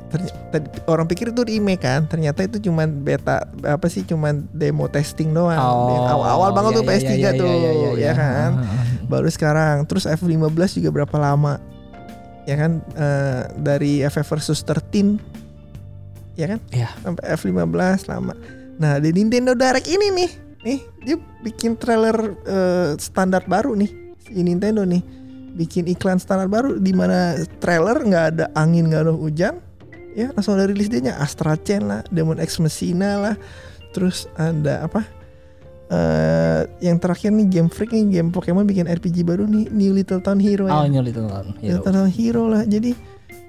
[0.08, 4.88] Terny- tadi- orang pikir itu remake kan, ternyata itu cuman beta apa sih cuman demo
[4.88, 5.60] testing doang.
[5.60, 8.12] Yang awal-awal banget iya, tuh PS3 iya, iya, tuh, iya, iya, ya iya.
[8.16, 8.52] kan.
[8.64, 8.84] Heeh.
[9.12, 9.84] Baru sekarang.
[9.84, 11.60] Terus F15 juga berapa lama?
[12.48, 15.20] Ya kan eh, dari FF versus 13
[16.40, 16.60] ya kan?
[16.72, 16.90] Iya.
[17.04, 18.34] Sampai F15 lama.
[18.78, 20.32] Nah, di Nintendo Direct ini nih,
[20.64, 25.04] nih dia bikin trailer eh, standar baru nih si Nintendo nih.
[25.58, 29.56] Bikin iklan standar baru di mana trailer nggak ada angin, nggak ada hujan.
[30.14, 33.36] Ya, langsung ada rilis dia Astra Chain lah, Demon X Machina lah.
[33.92, 35.17] Terus ada apa?
[35.88, 40.20] Eh yang terakhir nih Game Freak nih game Pokemon bikin RPG baru nih New Little
[40.20, 40.90] Town Hero Oh, ya.
[40.90, 41.56] nyoli tahun.
[41.58, 42.64] Little Town Hero lah.
[42.64, 42.92] Jadi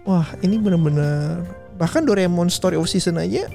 [0.03, 1.43] wah ini bener-bener
[1.75, 3.51] bahkan Doraemon Story of Season aja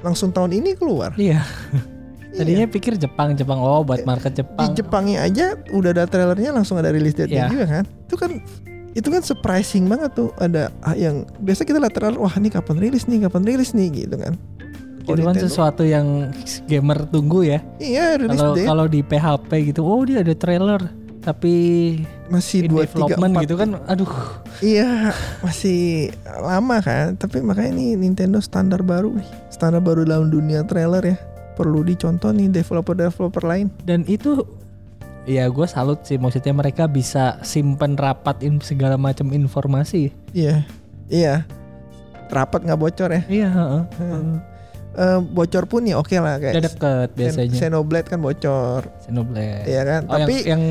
[0.00, 1.12] langsung tahun ini keluar.
[1.14, 1.44] Iya.
[2.34, 2.42] Iya.
[2.42, 3.62] Tadinya pikir Jepang, Jepang.
[3.62, 4.74] Oh, buat market di Jepang.
[4.74, 7.46] Jepangnya aja udah ada trailernya langsung ada rilis date Iya.
[7.46, 7.84] juga kan.
[7.86, 8.30] Itu kan
[8.90, 12.82] itu kan surprising banget tuh ada ah, yang biasa kita lihat trailer wah ini kapan
[12.82, 14.34] rilis nih kapan rilis nih gitu kan.
[15.04, 16.32] Kalau Itu kan Nintendo, sesuatu yang
[16.64, 17.60] gamer tunggu ya.
[17.76, 20.80] Iya Kalau date kalau di PHP gitu, oh dia ada trailer
[21.24, 21.54] tapi
[22.28, 23.80] masih dua tiga empat gitu kan.
[23.88, 24.12] Aduh.
[24.60, 25.10] Iya
[25.42, 31.02] masih lama kan Tapi makanya nih Nintendo standar baru nih Standar baru dalam dunia trailer
[31.02, 31.16] ya
[31.58, 34.46] Perlu dicontoh nih developer-developer lain Dan itu
[35.26, 40.14] ya gue salut sih maksudnya mereka bisa simpen rapat in segala macam informasi.
[40.30, 40.62] Iya
[41.10, 41.48] Iya
[42.30, 43.82] Rapat nggak bocor ya Iya, heeh.
[44.94, 47.58] Eh, Bocor pun ya oke lah Udah kayak deket biasanya.
[47.58, 48.86] Xenoblade kan bocor.
[49.02, 49.66] Xenoblade.
[49.66, 50.00] Iya kan?
[50.06, 50.62] Oh, Tapi yang, yang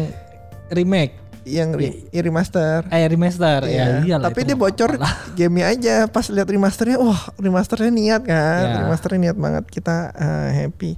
[0.72, 2.88] remake, yang, re- yang remaster.
[2.88, 3.68] Eh remaster.
[3.68, 3.70] Ya.
[3.70, 3.86] Iya.
[4.02, 4.96] iyalah, Tapi dia bocor
[5.38, 5.96] gamenya aja.
[6.08, 8.64] Pas lihat remasternya Wah remasternya niat kan?
[8.64, 8.76] Ya.
[8.88, 9.64] Remasternya niat banget.
[9.68, 10.96] Kita eh, happy.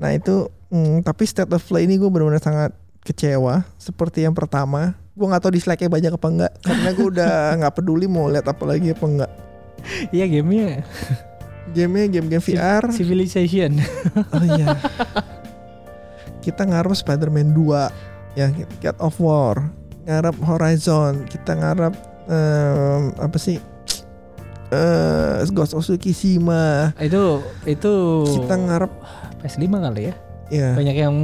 [0.00, 2.72] Nah itu mm, Tapi State of Play ini gue benar-benar sangat
[3.04, 4.96] kecewa Seperti yang pertama.
[5.12, 8.64] Gue gak tahu dislike-nya banyak apa enggak Karena gue udah gak peduli mau lihat apa
[8.64, 9.32] lagi apa enggak
[10.08, 10.88] Iya gamenya
[11.72, 13.80] Gamenya game-game VR Civilization.
[14.36, 14.76] Oh iya.
[16.42, 18.48] Kita ngarep Spider-Man 2 Ya
[18.80, 19.56] God of War.
[20.08, 21.24] Ngarep Horizon.
[21.28, 21.94] Kita ngarep
[22.28, 23.60] em, Apa sih?
[24.72, 26.96] Eh Ghost of Tsushima.
[26.96, 27.92] Itu itu
[28.24, 28.92] Kita ngarep
[29.44, 30.14] PS5 kali ya.
[30.48, 30.74] Iya.
[30.74, 31.14] Banyak yang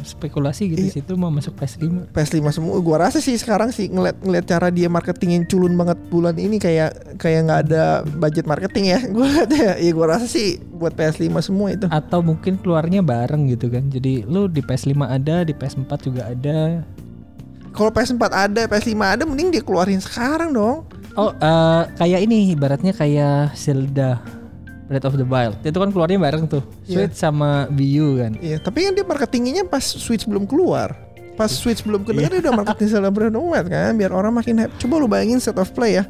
[0.00, 0.92] spekulasi gitu Iya.
[1.00, 2.10] situ mau masuk PS5.
[2.12, 6.36] PS5 semua gua rasa sih sekarang sih ngeliat ngeliat cara dia marketingin culun banget bulan
[6.36, 10.56] ini kayak kayak nggak ada budget marketing ya gua liat ya ya gua rasa sih
[10.72, 13.88] buat PS5 semua itu Atau mungkin keluarnya bareng gitu kan.
[13.88, 16.80] Jadi lu di PS5 ada, di PS4 juga ada.
[17.70, 22.90] kalau PS4 ada PS5 ada mending dia keluarin sekarang dong Oh, eh, kayak ini ibaratnya
[22.90, 24.18] kayak Zelda
[24.90, 25.54] Breath of the Wild.
[25.62, 26.66] Itu kan keluarnya bareng tuh.
[26.90, 27.06] Iya.
[27.06, 28.32] Switch sama Wii U kan.
[28.42, 30.98] iya tapi kan dia marketinginnya pas Switch belum keluar
[31.38, 34.34] pas Switch belum keluar dia udah marketing Zelda Breath of the Wild kan biar orang
[34.34, 36.04] makin hype coba lu bayangin set of play ya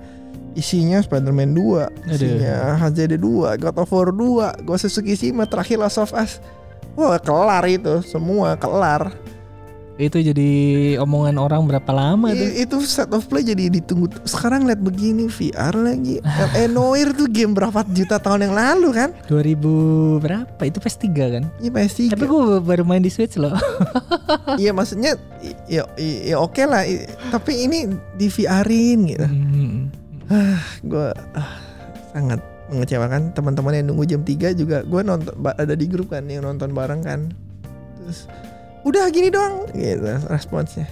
[0.57, 6.01] isinya Spider-Man 2 isinya HZD 2 God of War 2 Ghost of Tsushima terakhir Last
[6.01, 6.41] of Us
[6.99, 9.15] Wah kelar itu semua kelar
[9.97, 10.51] Itu jadi
[10.97, 12.41] omongan orang berapa lama tuh?
[12.47, 17.27] I- itu set of play jadi ditunggu sekarang lihat begini VR lagi LA Noir tuh
[17.27, 19.61] game berapa juta tahun yang lalu kan 2000
[20.19, 20.61] berapa?
[20.63, 21.45] Itu PS3 kan?
[21.57, 23.53] Iya PS3 Tapi gue baru main di Switch loh.
[24.53, 25.15] Iya maksudnya
[25.65, 29.91] ya, ya oke lah i- tapi ini di VR-in gitu Hmm.
[30.81, 31.09] gue
[32.09, 36.43] sangat mengecewakan teman-teman yang nunggu jam 3 juga gue nonton ada di grup kan yang
[36.43, 37.35] nonton bareng kan
[37.97, 38.31] terus
[38.83, 40.89] udah gini doang gitu responsnya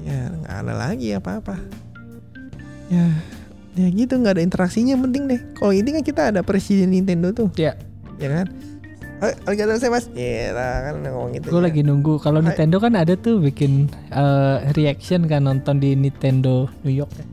[0.00, 1.60] ya nggak ada lagi apa-apa
[2.88, 3.06] ya
[3.76, 7.30] ya gitu nggak ada interaksinya yang penting deh kalau ini kan kita ada presiden Nintendo
[7.30, 7.76] tuh Ya,
[8.16, 8.46] ya kan
[9.20, 11.64] Arigatou mas ya kan ngomong gitu gue ya.
[11.68, 12.16] lagi nunggu.
[12.24, 12.40] Kalau.
[12.40, 17.24] Nintendo kan ada tuh bikin eh, reaction kan nonton di Nintendo New York ya.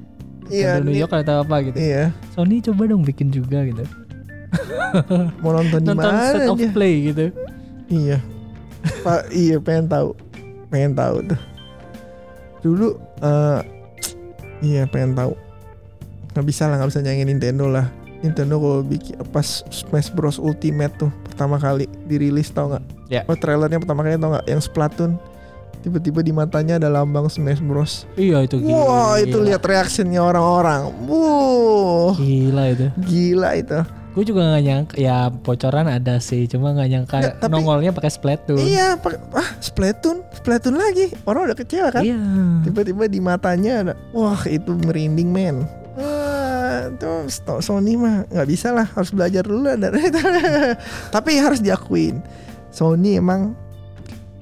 [0.51, 1.77] iya Nintendo New nih- York atau apa gitu.
[1.79, 3.87] iya Sony coba dong bikin juga gitu.
[5.39, 7.25] mau nonton di Nonton mana set of play gitu.
[7.87, 8.19] Iya.
[9.03, 10.09] Pak, iya pengen tahu.
[10.67, 11.39] Pengen tahu tuh.
[12.61, 12.87] Dulu
[13.21, 13.59] eh
[14.61, 15.33] iya pengen tahu.
[16.33, 17.87] Nggak bisa lah, nggak bisa nyanyiin Nintendo lah.
[18.17, 22.83] Nintendo kalau bikin pas Smash Bros Ultimate tuh pertama kali dirilis tau nggak?
[23.07, 23.21] Ya.
[23.29, 24.45] Oh trailernya pertama kali tau nggak?
[24.49, 25.11] Yang Splatoon.
[25.77, 28.09] Tiba-tiba di matanya ada lambang Smash Bros.
[28.17, 28.73] Iya itu gila.
[28.73, 30.89] Wah itu lihat reactionnya orang-orang.
[31.05, 32.85] Wuh, Gila itu.
[33.05, 33.77] gila itu.
[34.17, 38.09] Gue juga gak nyangka ya bocoran ada sih, cuma gak nyangka Nggak, tapi- nongolnya pakai
[38.09, 38.57] Splatoon.
[38.57, 41.13] Iya, pakai- ah Splatoon, Splatoon lagi.
[41.21, 42.01] Orang udah kecewa kan?
[42.01, 42.17] Iya.
[42.65, 45.69] tiba-tiba di matanya ada wah itu merinding men
[47.27, 50.19] sto- Sony mah nggak bisa lah harus belajar dulu dari itu
[51.15, 52.19] tapi harus diakuin
[52.69, 53.55] Sony emang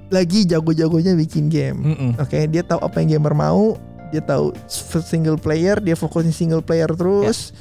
[0.07, 2.11] lagi jago-jagonya bikin game Mm-mm.
[2.17, 3.75] oke dia tahu apa yang gamer mau
[4.09, 4.53] dia tahu
[5.01, 7.51] single player dia fokusin single player terus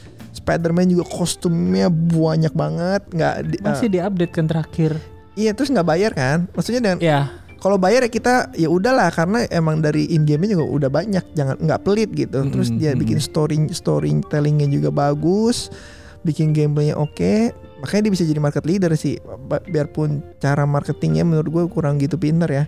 [0.45, 4.93] Spider-Man juga kostumnya banyak banget nggak di- Masih eh, diupdate kan terakhir.
[5.35, 6.47] iya terus nggak bayar kan?
[6.53, 7.21] Maksudnya dengan Ya,
[7.57, 11.57] kalau bayar ya kita ya udahlah karena emang dari in game-nya juga udah banyak jangan
[11.57, 12.45] nggak pelit gitu.
[12.45, 13.01] Terus Mm-mm, dia mm-mm.
[13.01, 15.73] bikin story storytellingnya juga bagus
[16.21, 19.17] bikin gameplaynya oke makanya dia bisa jadi market leader sih.
[19.65, 22.65] Biarpun cara marketingnya menurut gue kurang gitu pinter ya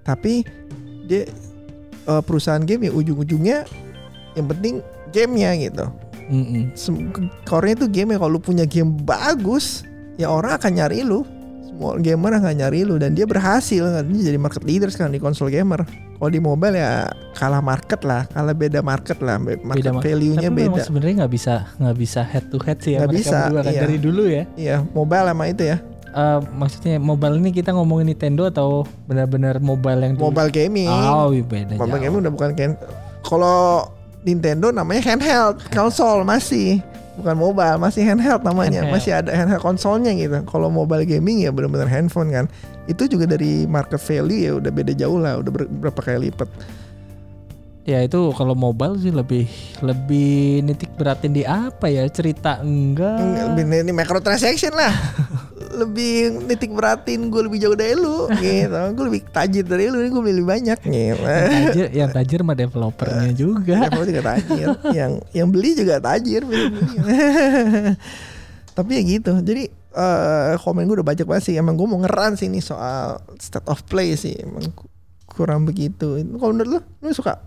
[0.00, 0.48] tapi
[1.04, 1.28] dia
[2.02, 3.68] eh, perusahaan game ya ujung-ujungnya
[4.32, 4.74] yang penting
[5.10, 5.84] gamenya gitu
[6.30, 6.62] mm-mm.
[6.72, 7.10] Sem-
[7.44, 9.82] core-nya tuh game ya kalau lu punya game bagus
[10.16, 11.26] ya orang akan nyari lu
[11.60, 15.18] semua gamer akan nyari lu dan dia berhasil kan dia jadi market leader sekarang di
[15.18, 15.80] konsol gamer
[16.16, 20.60] kalau di mobile ya kalah market lah kalah beda market lah market Beda value-nya Tapi
[20.60, 23.72] beda sebenarnya nggak bisa nggak bisa head to head sih ya mereka bisa, berdua kan
[23.72, 23.80] iya.
[23.80, 24.42] dari dulu ya.
[24.54, 25.78] iya mobile sama itu ya
[26.10, 30.34] Eh, maksudnya mobile ini kita ngomongin Nintendo atau benar-benar mobile yang dulu?
[30.34, 32.02] mobile gaming Oh, iya, beda mobile jauh.
[32.02, 32.70] gaming udah bukan kan
[33.22, 33.86] kalau
[34.22, 36.80] Nintendo namanya handheld konsol masih.
[37.20, 38.80] Bukan mobile masih handheld namanya.
[38.80, 38.94] Handheld.
[38.96, 40.40] masih ada handheld konsolnya gitu.
[40.48, 42.46] Kalau mobile gaming ya benar-benar handphone kan.
[42.88, 46.48] Itu juga dari market value ya udah beda jauh lah udah ber- berapa kali lipat
[47.90, 49.44] Ya itu kalau mobile sih lebih
[49.80, 52.06] lebih nitik beratin di apa ya?
[52.06, 53.18] Cerita enggak.
[53.56, 54.92] ini, ini microtransaction lah.
[55.70, 58.74] Lebih nitik beratin gue lebih jauh dari lu gitu.
[58.92, 60.92] Gue lebih tajir dari lu gue beli lebih banyak gitu.
[60.92, 63.74] Yang tajir, yang tajir mah developernya juga.
[63.80, 64.66] Developer juga tajir.
[64.90, 66.42] Yang yang beli juga tajir.
[68.76, 69.32] Tapi ya gitu.
[69.36, 71.54] Jadi eh, komen gue udah banyak banget sih.
[71.54, 74.34] Emang gue mau ngeran sih ini soal state of play sih.
[74.36, 74.90] Emang ku-
[75.26, 76.18] kurang begitu.
[76.18, 77.38] Kalau menurut lu lu suka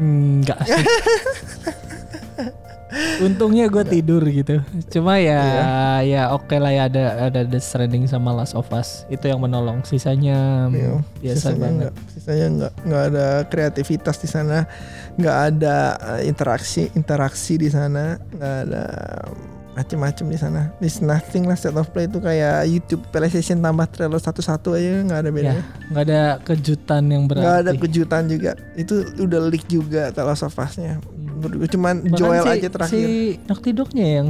[0.00, 0.84] Enggak sih.
[3.20, 4.58] Untungnya gue tidur gitu.
[4.90, 5.68] Cuma ya Iya.
[6.02, 9.84] ya oke lah ya ada ada The Stranding sama Last of Us itu yang menolong.
[9.84, 10.90] Sisanya mm, Iya,
[11.22, 11.76] biasa sisanya banget.
[11.78, 14.58] nggak- sisanya nggak nggak ada kreativitas di sana
[15.14, 15.76] nggak ada
[16.16, 18.84] eh, interaksi interaksi di sana nggak ada
[19.70, 20.74] macem-macem di sana.
[20.82, 25.20] There's nothing lah state of play itu kayak YouTube PlayStation tambah trailer satu-satu aja nggak
[25.22, 25.64] ada bedanya.
[25.94, 27.44] Nggak ada kejutan yang berarti.
[27.46, 28.50] nggak ada kejutan juga.
[28.74, 30.98] Itu udah leak juga Last of Us-nya.
[31.14, 32.92] Menurut gue cuman Bahkan Joel si, aja terakhir.
[32.92, 33.02] Si
[33.46, 34.28] Naughty Dog-nya yang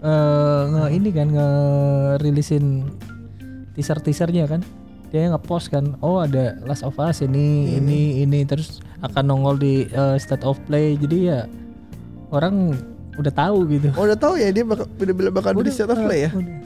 [0.00, 2.64] eh, nge ini kan nge-rilisin
[3.76, 4.62] teaser-teasernya kan.
[5.10, 9.74] dia ngepost kan oh ada Last of Us ini ini ini, terus akan nongol di
[9.90, 10.94] eh, state of play.
[10.94, 11.50] Jadi ya
[12.30, 12.78] orang
[13.20, 16.00] udah tahu gitu Oh udah tahu ya dia bakal udah bilang bakal di state of
[16.00, 16.30] play ya.
[16.30, 16.56] udah.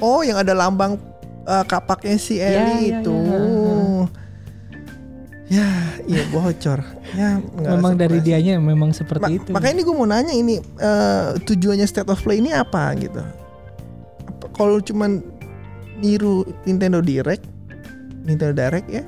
[0.00, 0.96] Oh yang ada lambang
[1.44, 3.16] eh, kapaknya si Ya, Ellie ya, itu.
[5.50, 5.66] Ya,
[6.06, 6.78] iya bocor.
[7.10, 8.26] Ya, nggak memang dari surprise.
[8.30, 12.22] dianya memang Ma- seperti itu Makanya ini gue mau nanya ini eh, tujuannya state of
[12.22, 13.18] play ini apa gitu?
[14.54, 15.18] Kalau cuman
[15.98, 17.42] niru Nintendo Direct,
[18.22, 19.02] Nintendo Direct ya,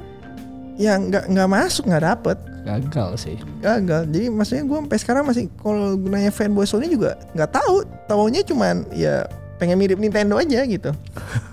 [0.75, 4.07] ya nggak nggak masuk nggak dapet gagal sih gagal.
[4.09, 7.87] Jadi maksudnya gue sampai sekarang masih kalau gunanya fanboy Sony juga nggak tahu.
[8.07, 9.27] Taunya cuman ya
[9.59, 10.91] pengen mirip Nintendo aja gitu.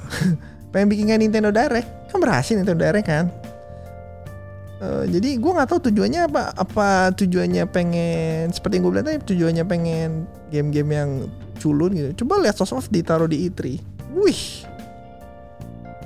[0.72, 3.26] pengen bikin Nintendo Direct kan berhasil Nintendo Direct kan.
[4.80, 6.56] Eh, jadi gue nggak tahu tujuannya apa.
[6.56, 10.10] Apa tujuannya pengen seperti yang gue bilang tadi tujuannya pengen
[10.50, 11.10] game-game yang
[11.60, 12.24] culun gitu.
[12.24, 13.60] Coba lihat Source ditaruh di E3.
[14.16, 14.44] Wih.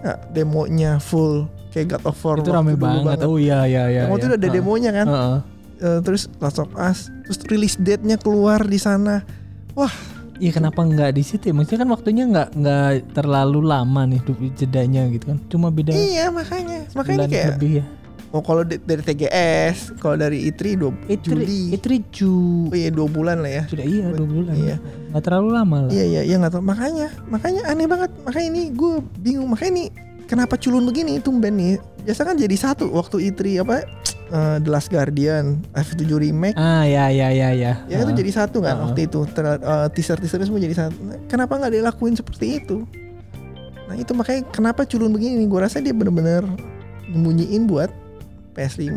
[0.04, 2.38] Ya, demonya full kayak God of War.
[2.38, 3.18] itu rame dulu banget.
[3.26, 4.30] oh iya iya iya Waktu iya.
[4.30, 4.56] itu ada Heeh.
[4.56, 5.08] demonya kan.
[5.10, 5.38] Heeh.
[5.84, 9.26] Eh, terus Last of Us, terus release date-nya keluar di sana.
[10.38, 11.50] Iya kenapa nggak di situ?
[11.50, 11.54] ya?
[11.54, 14.22] Maksudnya kan waktunya nggak nggak terlalu lama nih
[14.56, 15.38] jedanya gitu kan?
[15.48, 17.86] Cuma beda Iya makanya, makanya kayak lebih ya.
[18.34, 20.90] oh kalau dari TGS, kalau dari E3 dua
[21.22, 22.34] Juli, Itu Ju
[22.66, 23.64] oh iya dua bulan lah ya.
[23.70, 24.54] sudah iya dua bulan.
[24.58, 24.76] Iya.
[25.14, 25.92] Nggak terlalu lama lah.
[25.94, 29.86] Iya iya iya nggak tahu makanya makanya aneh banget makanya ini gue bingung makanya ini
[30.34, 31.22] kenapa culun begini?
[31.22, 31.78] Tumben nih.
[32.02, 33.86] Biasa kan jadi satu waktu E3 apa
[34.34, 36.58] eh, The Last Guardian F7 remake.
[36.58, 37.86] Ah ya ya ya ya.
[37.86, 38.20] ya itu Heeh.
[38.26, 38.86] jadi satu kan Heeh.
[38.90, 39.20] waktu itu.
[39.94, 40.98] Teaser teaser semua jadi satu.
[41.06, 42.82] Nah, kenapa nggak dilakuin seperti itu?
[43.86, 46.42] Nah itu makanya kenapa culun begini gue rasa dia bener-bener
[47.14, 47.94] nyembunyiin buat
[48.58, 48.90] PS5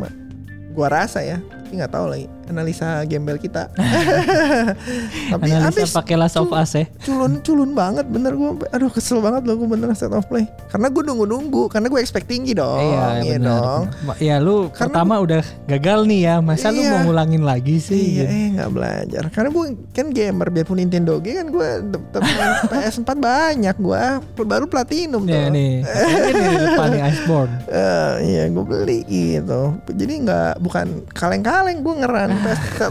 [0.77, 3.69] gua rasa ya tapi nggak tahu lagi analisa gembel kita
[5.33, 6.85] tapi Analisa pakai Last of Us ya.
[7.03, 10.89] culun culun banget bener gue aduh kesel banget loh gue bener set of play karena
[10.89, 13.45] gue nunggu nunggu karena gue expect tinggi dong iya, benar.
[13.45, 16.35] dong Ma- Ya lu Karena pertama udah gagal nih ya.
[16.39, 16.91] Masa lu Iya.
[16.91, 17.95] mau ngulangin lagi sih?
[18.17, 18.33] Iya, gitu.
[18.33, 19.23] eh nggak belajar.
[19.29, 24.03] Karena gue kan gamer biarpun Nintendo G kan gue tetap main PS4 banyak gue
[24.41, 25.31] baru platinum tuh.
[25.31, 25.85] Ya nih.
[25.85, 27.55] Ini depan nih Iceborne.
[27.69, 29.63] Eh, iya gue beli gitu.
[29.87, 32.31] Jadi nggak bukan kaleng-kaleng gue ngeran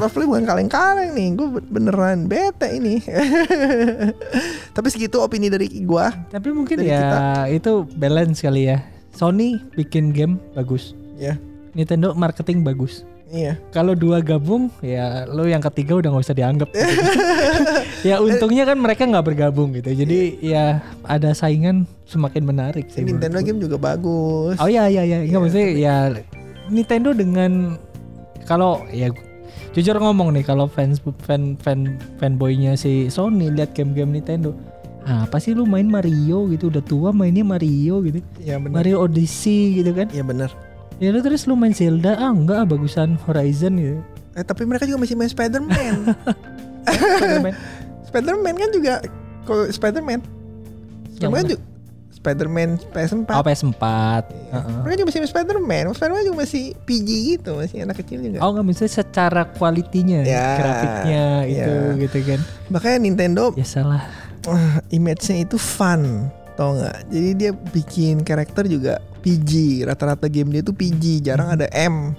[0.02, 1.28] Of Play bukan kaleng-kaleng nih.
[1.34, 3.02] Gue beneran bete ini.
[4.76, 6.06] Tapi segitu opini dari gue.
[6.30, 8.84] Tapi mungkin Dari ya itu balance kali ya.
[9.16, 10.92] Sony bikin game bagus.
[11.16, 11.40] Ya,
[11.72, 13.08] Nintendo marketing bagus.
[13.26, 13.56] iya.
[13.72, 16.70] Kalau dua gabung ya lo yang ketiga udah nggak usah dianggap.
[16.70, 16.84] gitu.
[18.12, 19.96] ya untungnya kan mereka nggak bergabung gitu.
[19.96, 23.08] Jadi ya ada saingan semakin menarik sih.
[23.08, 24.60] Nintendo game juga bagus.
[24.60, 25.96] Oh iya iya iya, Iya, Nggak maksudnya ya
[26.68, 27.52] Nintendo dengan
[28.44, 29.10] kalau ya
[29.72, 31.80] jujur ngomong nih kalau fans fan fan
[32.16, 34.56] fanboynya si Sony lihat game-game Nintendo
[35.02, 38.82] "Ah, apa sih lu main Mario gitu udah tua mainnya Mario gitu Iya benar.
[38.82, 40.50] Mario Odyssey gitu kan Iya benar.
[40.96, 44.00] ya lu terus lu main Zelda ah enggak bagusan Horizon gitu
[44.34, 46.12] Eh, tapi mereka juga masih main Spider-Man.
[47.16, 47.54] Spider-Man.
[48.06, 48.94] Spider-Man kan juga
[49.44, 50.20] kalau Spider-Man.
[51.14, 51.64] Spider-Man juga
[52.26, 53.30] Spider-Man PS4.
[53.30, 53.84] oh PS4
[54.50, 54.78] Heeh.
[54.82, 55.84] Mereka juga masih Spider-Man.
[55.94, 58.42] Spider-Man juga masih PG gitu, masih anak kecil juga.
[58.42, 60.46] Oh nggak misalnya secara kualitinya Ya, ya.
[60.58, 64.02] grafiknya itu gitu kan Makanya Nintendo ya salah
[64.46, 66.98] ah, image-nya itu fun, tau nggak?
[67.08, 69.52] Jadi dia bikin karakter juga PG.
[69.84, 71.58] Rata-rata game dia tuh PG, jarang Hmm.
[71.58, 72.14] ada M.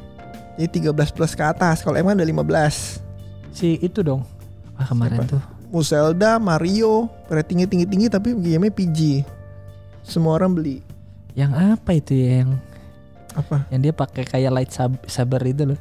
[0.54, 1.82] Jadi 13 plus ke atas.
[1.82, 2.98] Kalau M kan ada 15.
[3.50, 4.20] si itu dong
[4.74, 5.32] ah kemarin Siapa?
[5.32, 9.26] tuh Mau Zelda, Mario, ratingnya tinggi-tinggi tapi game-nya PG.
[10.06, 10.80] Semua orang beli.
[11.34, 12.56] yang apa itu ya yang
[13.34, 13.68] Apa?
[13.68, 15.76] yang dia pakai kayak light sab- saber itu loh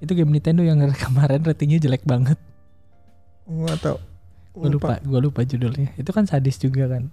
[0.00, 2.40] itu game Nintendo yang kemarin ratingnya jelek banget
[3.44, 3.98] Nggak tahu.
[4.54, 7.12] gue lupa gue lupa judulnya itu kan sadis juga kan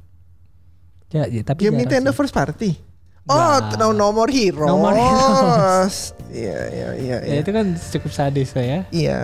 [1.09, 2.17] ya, ya tapi Game Nintendo sih.
[2.17, 2.79] first party.
[3.23, 3.77] Oh, Nggak.
[3.77, 4.65] no, no More Heroes.
[4.65, 5.95] No More Heroes.
[6.31, 7.39] Iya, iya, iya, ya iya.
[7.43, 9.19] itu kan cukup sadis ya Iya.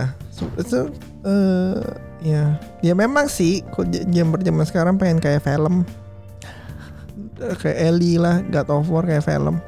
[0.60, 0.92] Itu
[1.24, 1.80] eh
[2.22, 2.60] ya.
[2.84, 5.88] Ya memang sih kok zaman sekarang pengen kayak film.
[7.38, 9.62] Kayak Ellie lah, God of War kayak film.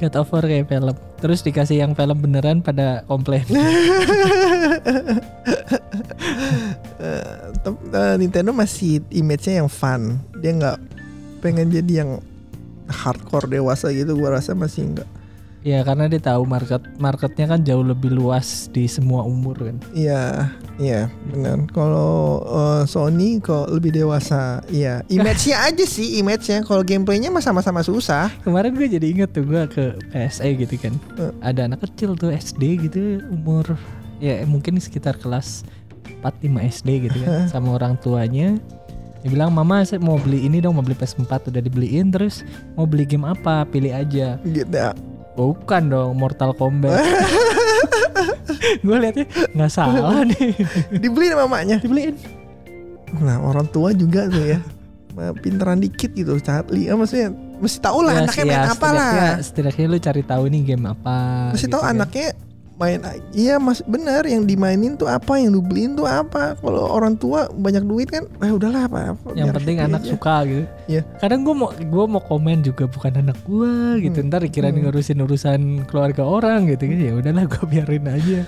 [0.00, 3.44] God of War kayak film terus dikasih yang film beneran pada komplain
[7.60, 10.16] tep- eh, Nintendo masih image-nya yang fun.
[10.40, 10.78] Dia nggak
[11.44, 12.24] pengen jadi yang
[12.88, 14.16] hardcore dewasa gitu.
[14.16, 15.08] Gua rasa masih enggak.
[15.60, 20.48] Ya karena dia tahu market marketnya kan jauh lebih luas di semua umur kan Iya,
[20.76, 21.68] iya, benar.
[21.68, 25.04] Kalau eh, Sony kok lebih dewasa, iya.
[25.06, 26.62] Image-nya aja sih, image-nya.
[26.62, 28.32] Kalau gameplaynya mah sama-sama susah.
[28.40, 31.32] kemarin gue jadi inget tuh gue ke PSA gitu kan Eh.
[31.40, 33.76] ada anak kecil tuh SD gitu umur
[34.16, 35.64] ya mungkin sekitar kelas
[36.20, 36.40] 4-5
[36.80, 38.56] SD gitu kan sama orang tuanya
[39.20, 42.40] Dia bilang mama saya mau beli ini dong mau beli PS4 udah dibeliin terus
[42.72, 44.40] mau beli game apa pilih aja.
[44.40, 44.72] Gitu.
[45.32, 46.94] Bukan dong Mortal Kombat.
[48.80, 50.52] gue liatnya nggak salah nih.
[50.92, 51.76] Dibeliin sama mamanya.
[51.78, 52.14] Dibeliin.
[53.16, 54.60] Nah orang tua juga tuh ya.
[55.36, 56.86] Pinteran dikit gitu Charlie.
[56.86, 57.28] Ya, maksudnya
[57.58, 59.10] mesti tahu lah Ya, anaknya ya, main apa lah.
[59.10, 61.16] setidaknya- Setidaknya lu cari tahu nih game apa.
[61.50, 61.92] Mesti gitu tahu kan.
[61.92, 62.28] anaknya
[62.80, 62.96] main
[63.30, 67.84] iya mas benar yang dimainin tuh apa yang dibeliin tuh apa kalau orang tua banyak
[67.84, 70.10] duit kan eh udahlah apa, apa Yang penting anak aja.
[70.10, 70.64] suka gitu.
[70.88, 71.02] Iya.
[71.20, 74.18] Kadang gue mau gue mau komen juga bukan anak gue gitu.
[74.18, 74.26] Hmm.
[74.26, 74.80] Ntar dikira Hmm.
[74.80, 76.98] ngurusin urusan keluarga orang gitu kan.
[76.98, 78.40] Ya udahlah gue biarin aja.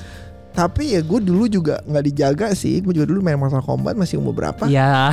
[0.53, 4.20] tapi ya gue dulu juga nggak dijaga sih gue juga dulu main Mortal Kombat masih
[4.20, 5.09] umur berapa Ya,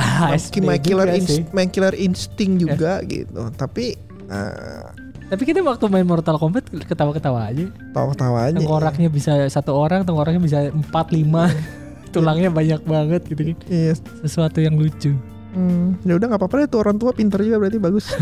[0.60, 3.96] My Killer, Inst- Killer Instinct juga gitu tapi
[4.28, 4.84] eh,
[5.30, 7.70] Tapi kita waktu main Mortal Kombat ketawa-ketawa aja.
[7.94, 11.46] tawa-tawa aja Tengkoraknya bisa satu orang, tengkoraknya bisa empat lima.
[12.14, 13.56] Tulangnya banyak banget gitu kan.
[13.70, 13.94] Iya.
[14.26, 15.14] Sesuatu yang lucu.
[15.50, 18.06] Hmm, ya udah nggak apa-apa deh tuh orang tua pinter juga berarti bagus.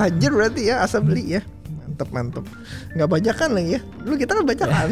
[0.00, 1.42] Tajir berarti ya asal beli ya.
[1.84, 2.44] Mantep mantep.
[2.96, 3.80] Nggak bajakan lagi ya.
[4.04, 4.88] Dulu kita kan bajakan.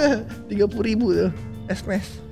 [0.50, 1.30] Tiga puluh ribu tuh.
[1.70, 2.22] SMS.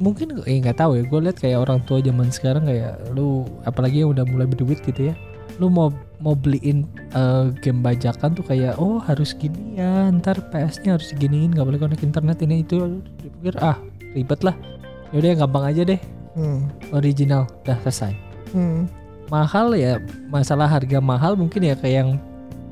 [0.00, 1.02] Mungkin eh nggak tahu ya.
[1.04, 5.12] Gue lihat kayak orang tua zaman sekarang kayak lu apalagi yang udah mulai berduit gitu
[5.12, 5.14] ya.
[5.56, 10.96] Lu mau mau beliin eh, game bajakan tuh kayak oh harus gini ya ntar PS-nya
[10.96, 12.80] harus diginiin nggak boleh connect internet ini itu
[13.18, 13.76] dipikir ah
[14.14, 14.56] ribet lah
[15.12, 16.00] yaudah yang gampang aja deh
[16.34, 16.66] Hmm.
[16.90, 18.10] original udah selesai
[18.50, 18.90] Hmm.
[19.28, 22.10] mahal ya masalah harga mahal mungkin ya kayak yang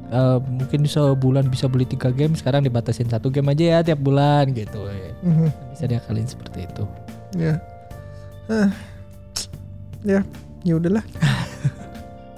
[0.09, 4.51] eh, mungkin sebulan bisa beli tiga game sekarang dibatasin satu game aja ya tiap bulan
[4.51, 5.12] gitu ya.
[5.22, 5.49] Mhm.
[5.70, 6.85] bisa diakalin seperti itu
[7.33, 7.55] Ya.
[8.45, 8.68] Ah.
[10.03, 10.20] Ya,
[10.62, 11.05] ya udahlah.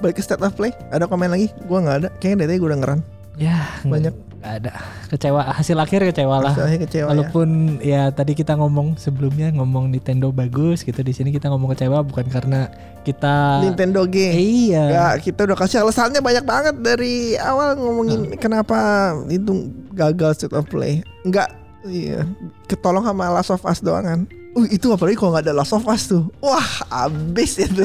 [0.04, 0.76] Balik ke state of play.
[0.92, 1.48] Ada komen lagi?
[1.64, 2.08] Gua nggak ada.
[2.14, 3.00] Kayaknya dari tadi gue udah ngeran.
[3.34, 4.14] ya Banyak.
[4.38, 4.72] nggak ada
[5.08, 7.10] kecewa hasil akhir kecewa lah Istilahnya kecewa ya.
[7.10, 7.48] walaupun
[7.80, 8.02] ya.
[8.12, 12.68] tadi kita ngomong sebelumnya ngomong Nintendo bagus gitu di sini kita ngomong kecewa bukan karena
[13.02, 14.16] kita Nintendo G.
[14.30, 18.78] iya Ya, kita udah kasih alasannya banyak banget dari awal ngomongin kenapa
[19.26, 21.00] itu gagal state of play.
[21.24, 21.48] Enggak,
[21.82, 22.22] iya,
[22.66, 24.20] ketolong sama Last of Us doang kan.
[24.54, 26.28] Uh, itu apalagi kalau nggak ada Last of Us tuh.
[26.38, 26.68] Wah,
[27.08, 27.82] abis itu.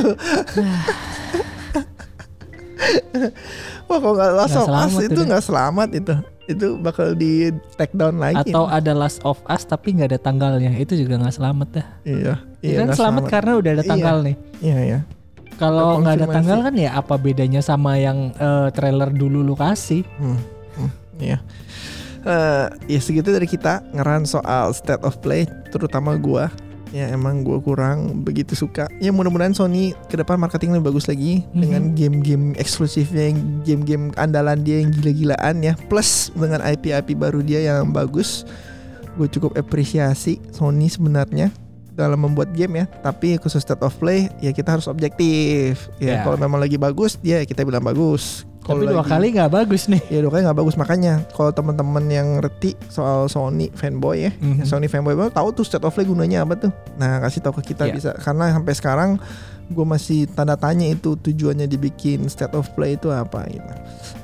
[3.86, 6.14] Wah, kalau nggak Last Nggak of Us itu nggak selamat itu.
[6.46, 8.50] Itu bakal di take down lagi.
[8.50, 12.34] atau ada Last of Us tapi nggak ada tanggalnya itu juga nggak selamat dah iya,
[12.60, 13.92] iya kan selamat, karena udah ada Iya.
[13.92, 15.00] tanggal nih Iya, iya.
[15.56, 20.02] kalau nggak ada tanggal kan ya apa bedanya sama yang eh, trailer dulu lu kasih
[20.18, 20.42] Hmm,
[20.76, 21.38] hmm, iya.
[22.20, 26.52] Eh, ya segitu dari kita ngeran soal state of play, terutama gua.
[26.90, 28.90] Ya emang gua kurang begitu suka.
[28.98, 31.60] Ya mudah-mudahan Sony ke depan marketing lebih bagus lagi Mhm.
[31.62, 35.74] dengan game-game eksklusifnya, game-game andalan dia yang gila-gilaan ya.
[35.86, 38.42] Plus dengan IP-IP baru dia yang bagus.
[39.18, 41.52] Gue cukup apresiasi Sony sebenarnya
[42.00, 42.86] dalam membuat game ya.
[43.00, 45.91] Tapi khusus state of play ya kita harus objektif.
[45.97, 46.20] Ya Ya.
[46.24, 48.47] kalau memang lagi bagus, dia kita bilang bagus.
[48.60, 52.06] Kalau tapi dua lagi- kali nggak bagus nih Ya dong nggak bagus makanya kalau teman-teman
[52.06, 54.62] yang ngerti soal Sony fanboy ya, Mhm.
[54.62, 56.72] Sony fanboy tahu tuh state of play gunanya apa tuh.
[56.95, 57.93] Nah kasih tahu ke kita Iya.
[57.93, 59.10] bisa karena sampai sekarang
[59.70, 63.74] gue masih tanda tanya itu tujuannya dibikin state of play itu apa gitu.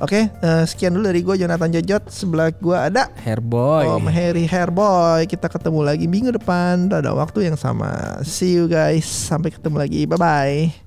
[0.02, 5.24] Oke eh, sekian dulu dari gue Jonathan Jojot sebelah gue ada Hairboy Om Harry Hairboy.
[5.30, 8.20] Kita ketemu lagi minggu depan pada waktu yang sama.
[8.26, 10.85] See you guys sampai ketemu lagi bye bye.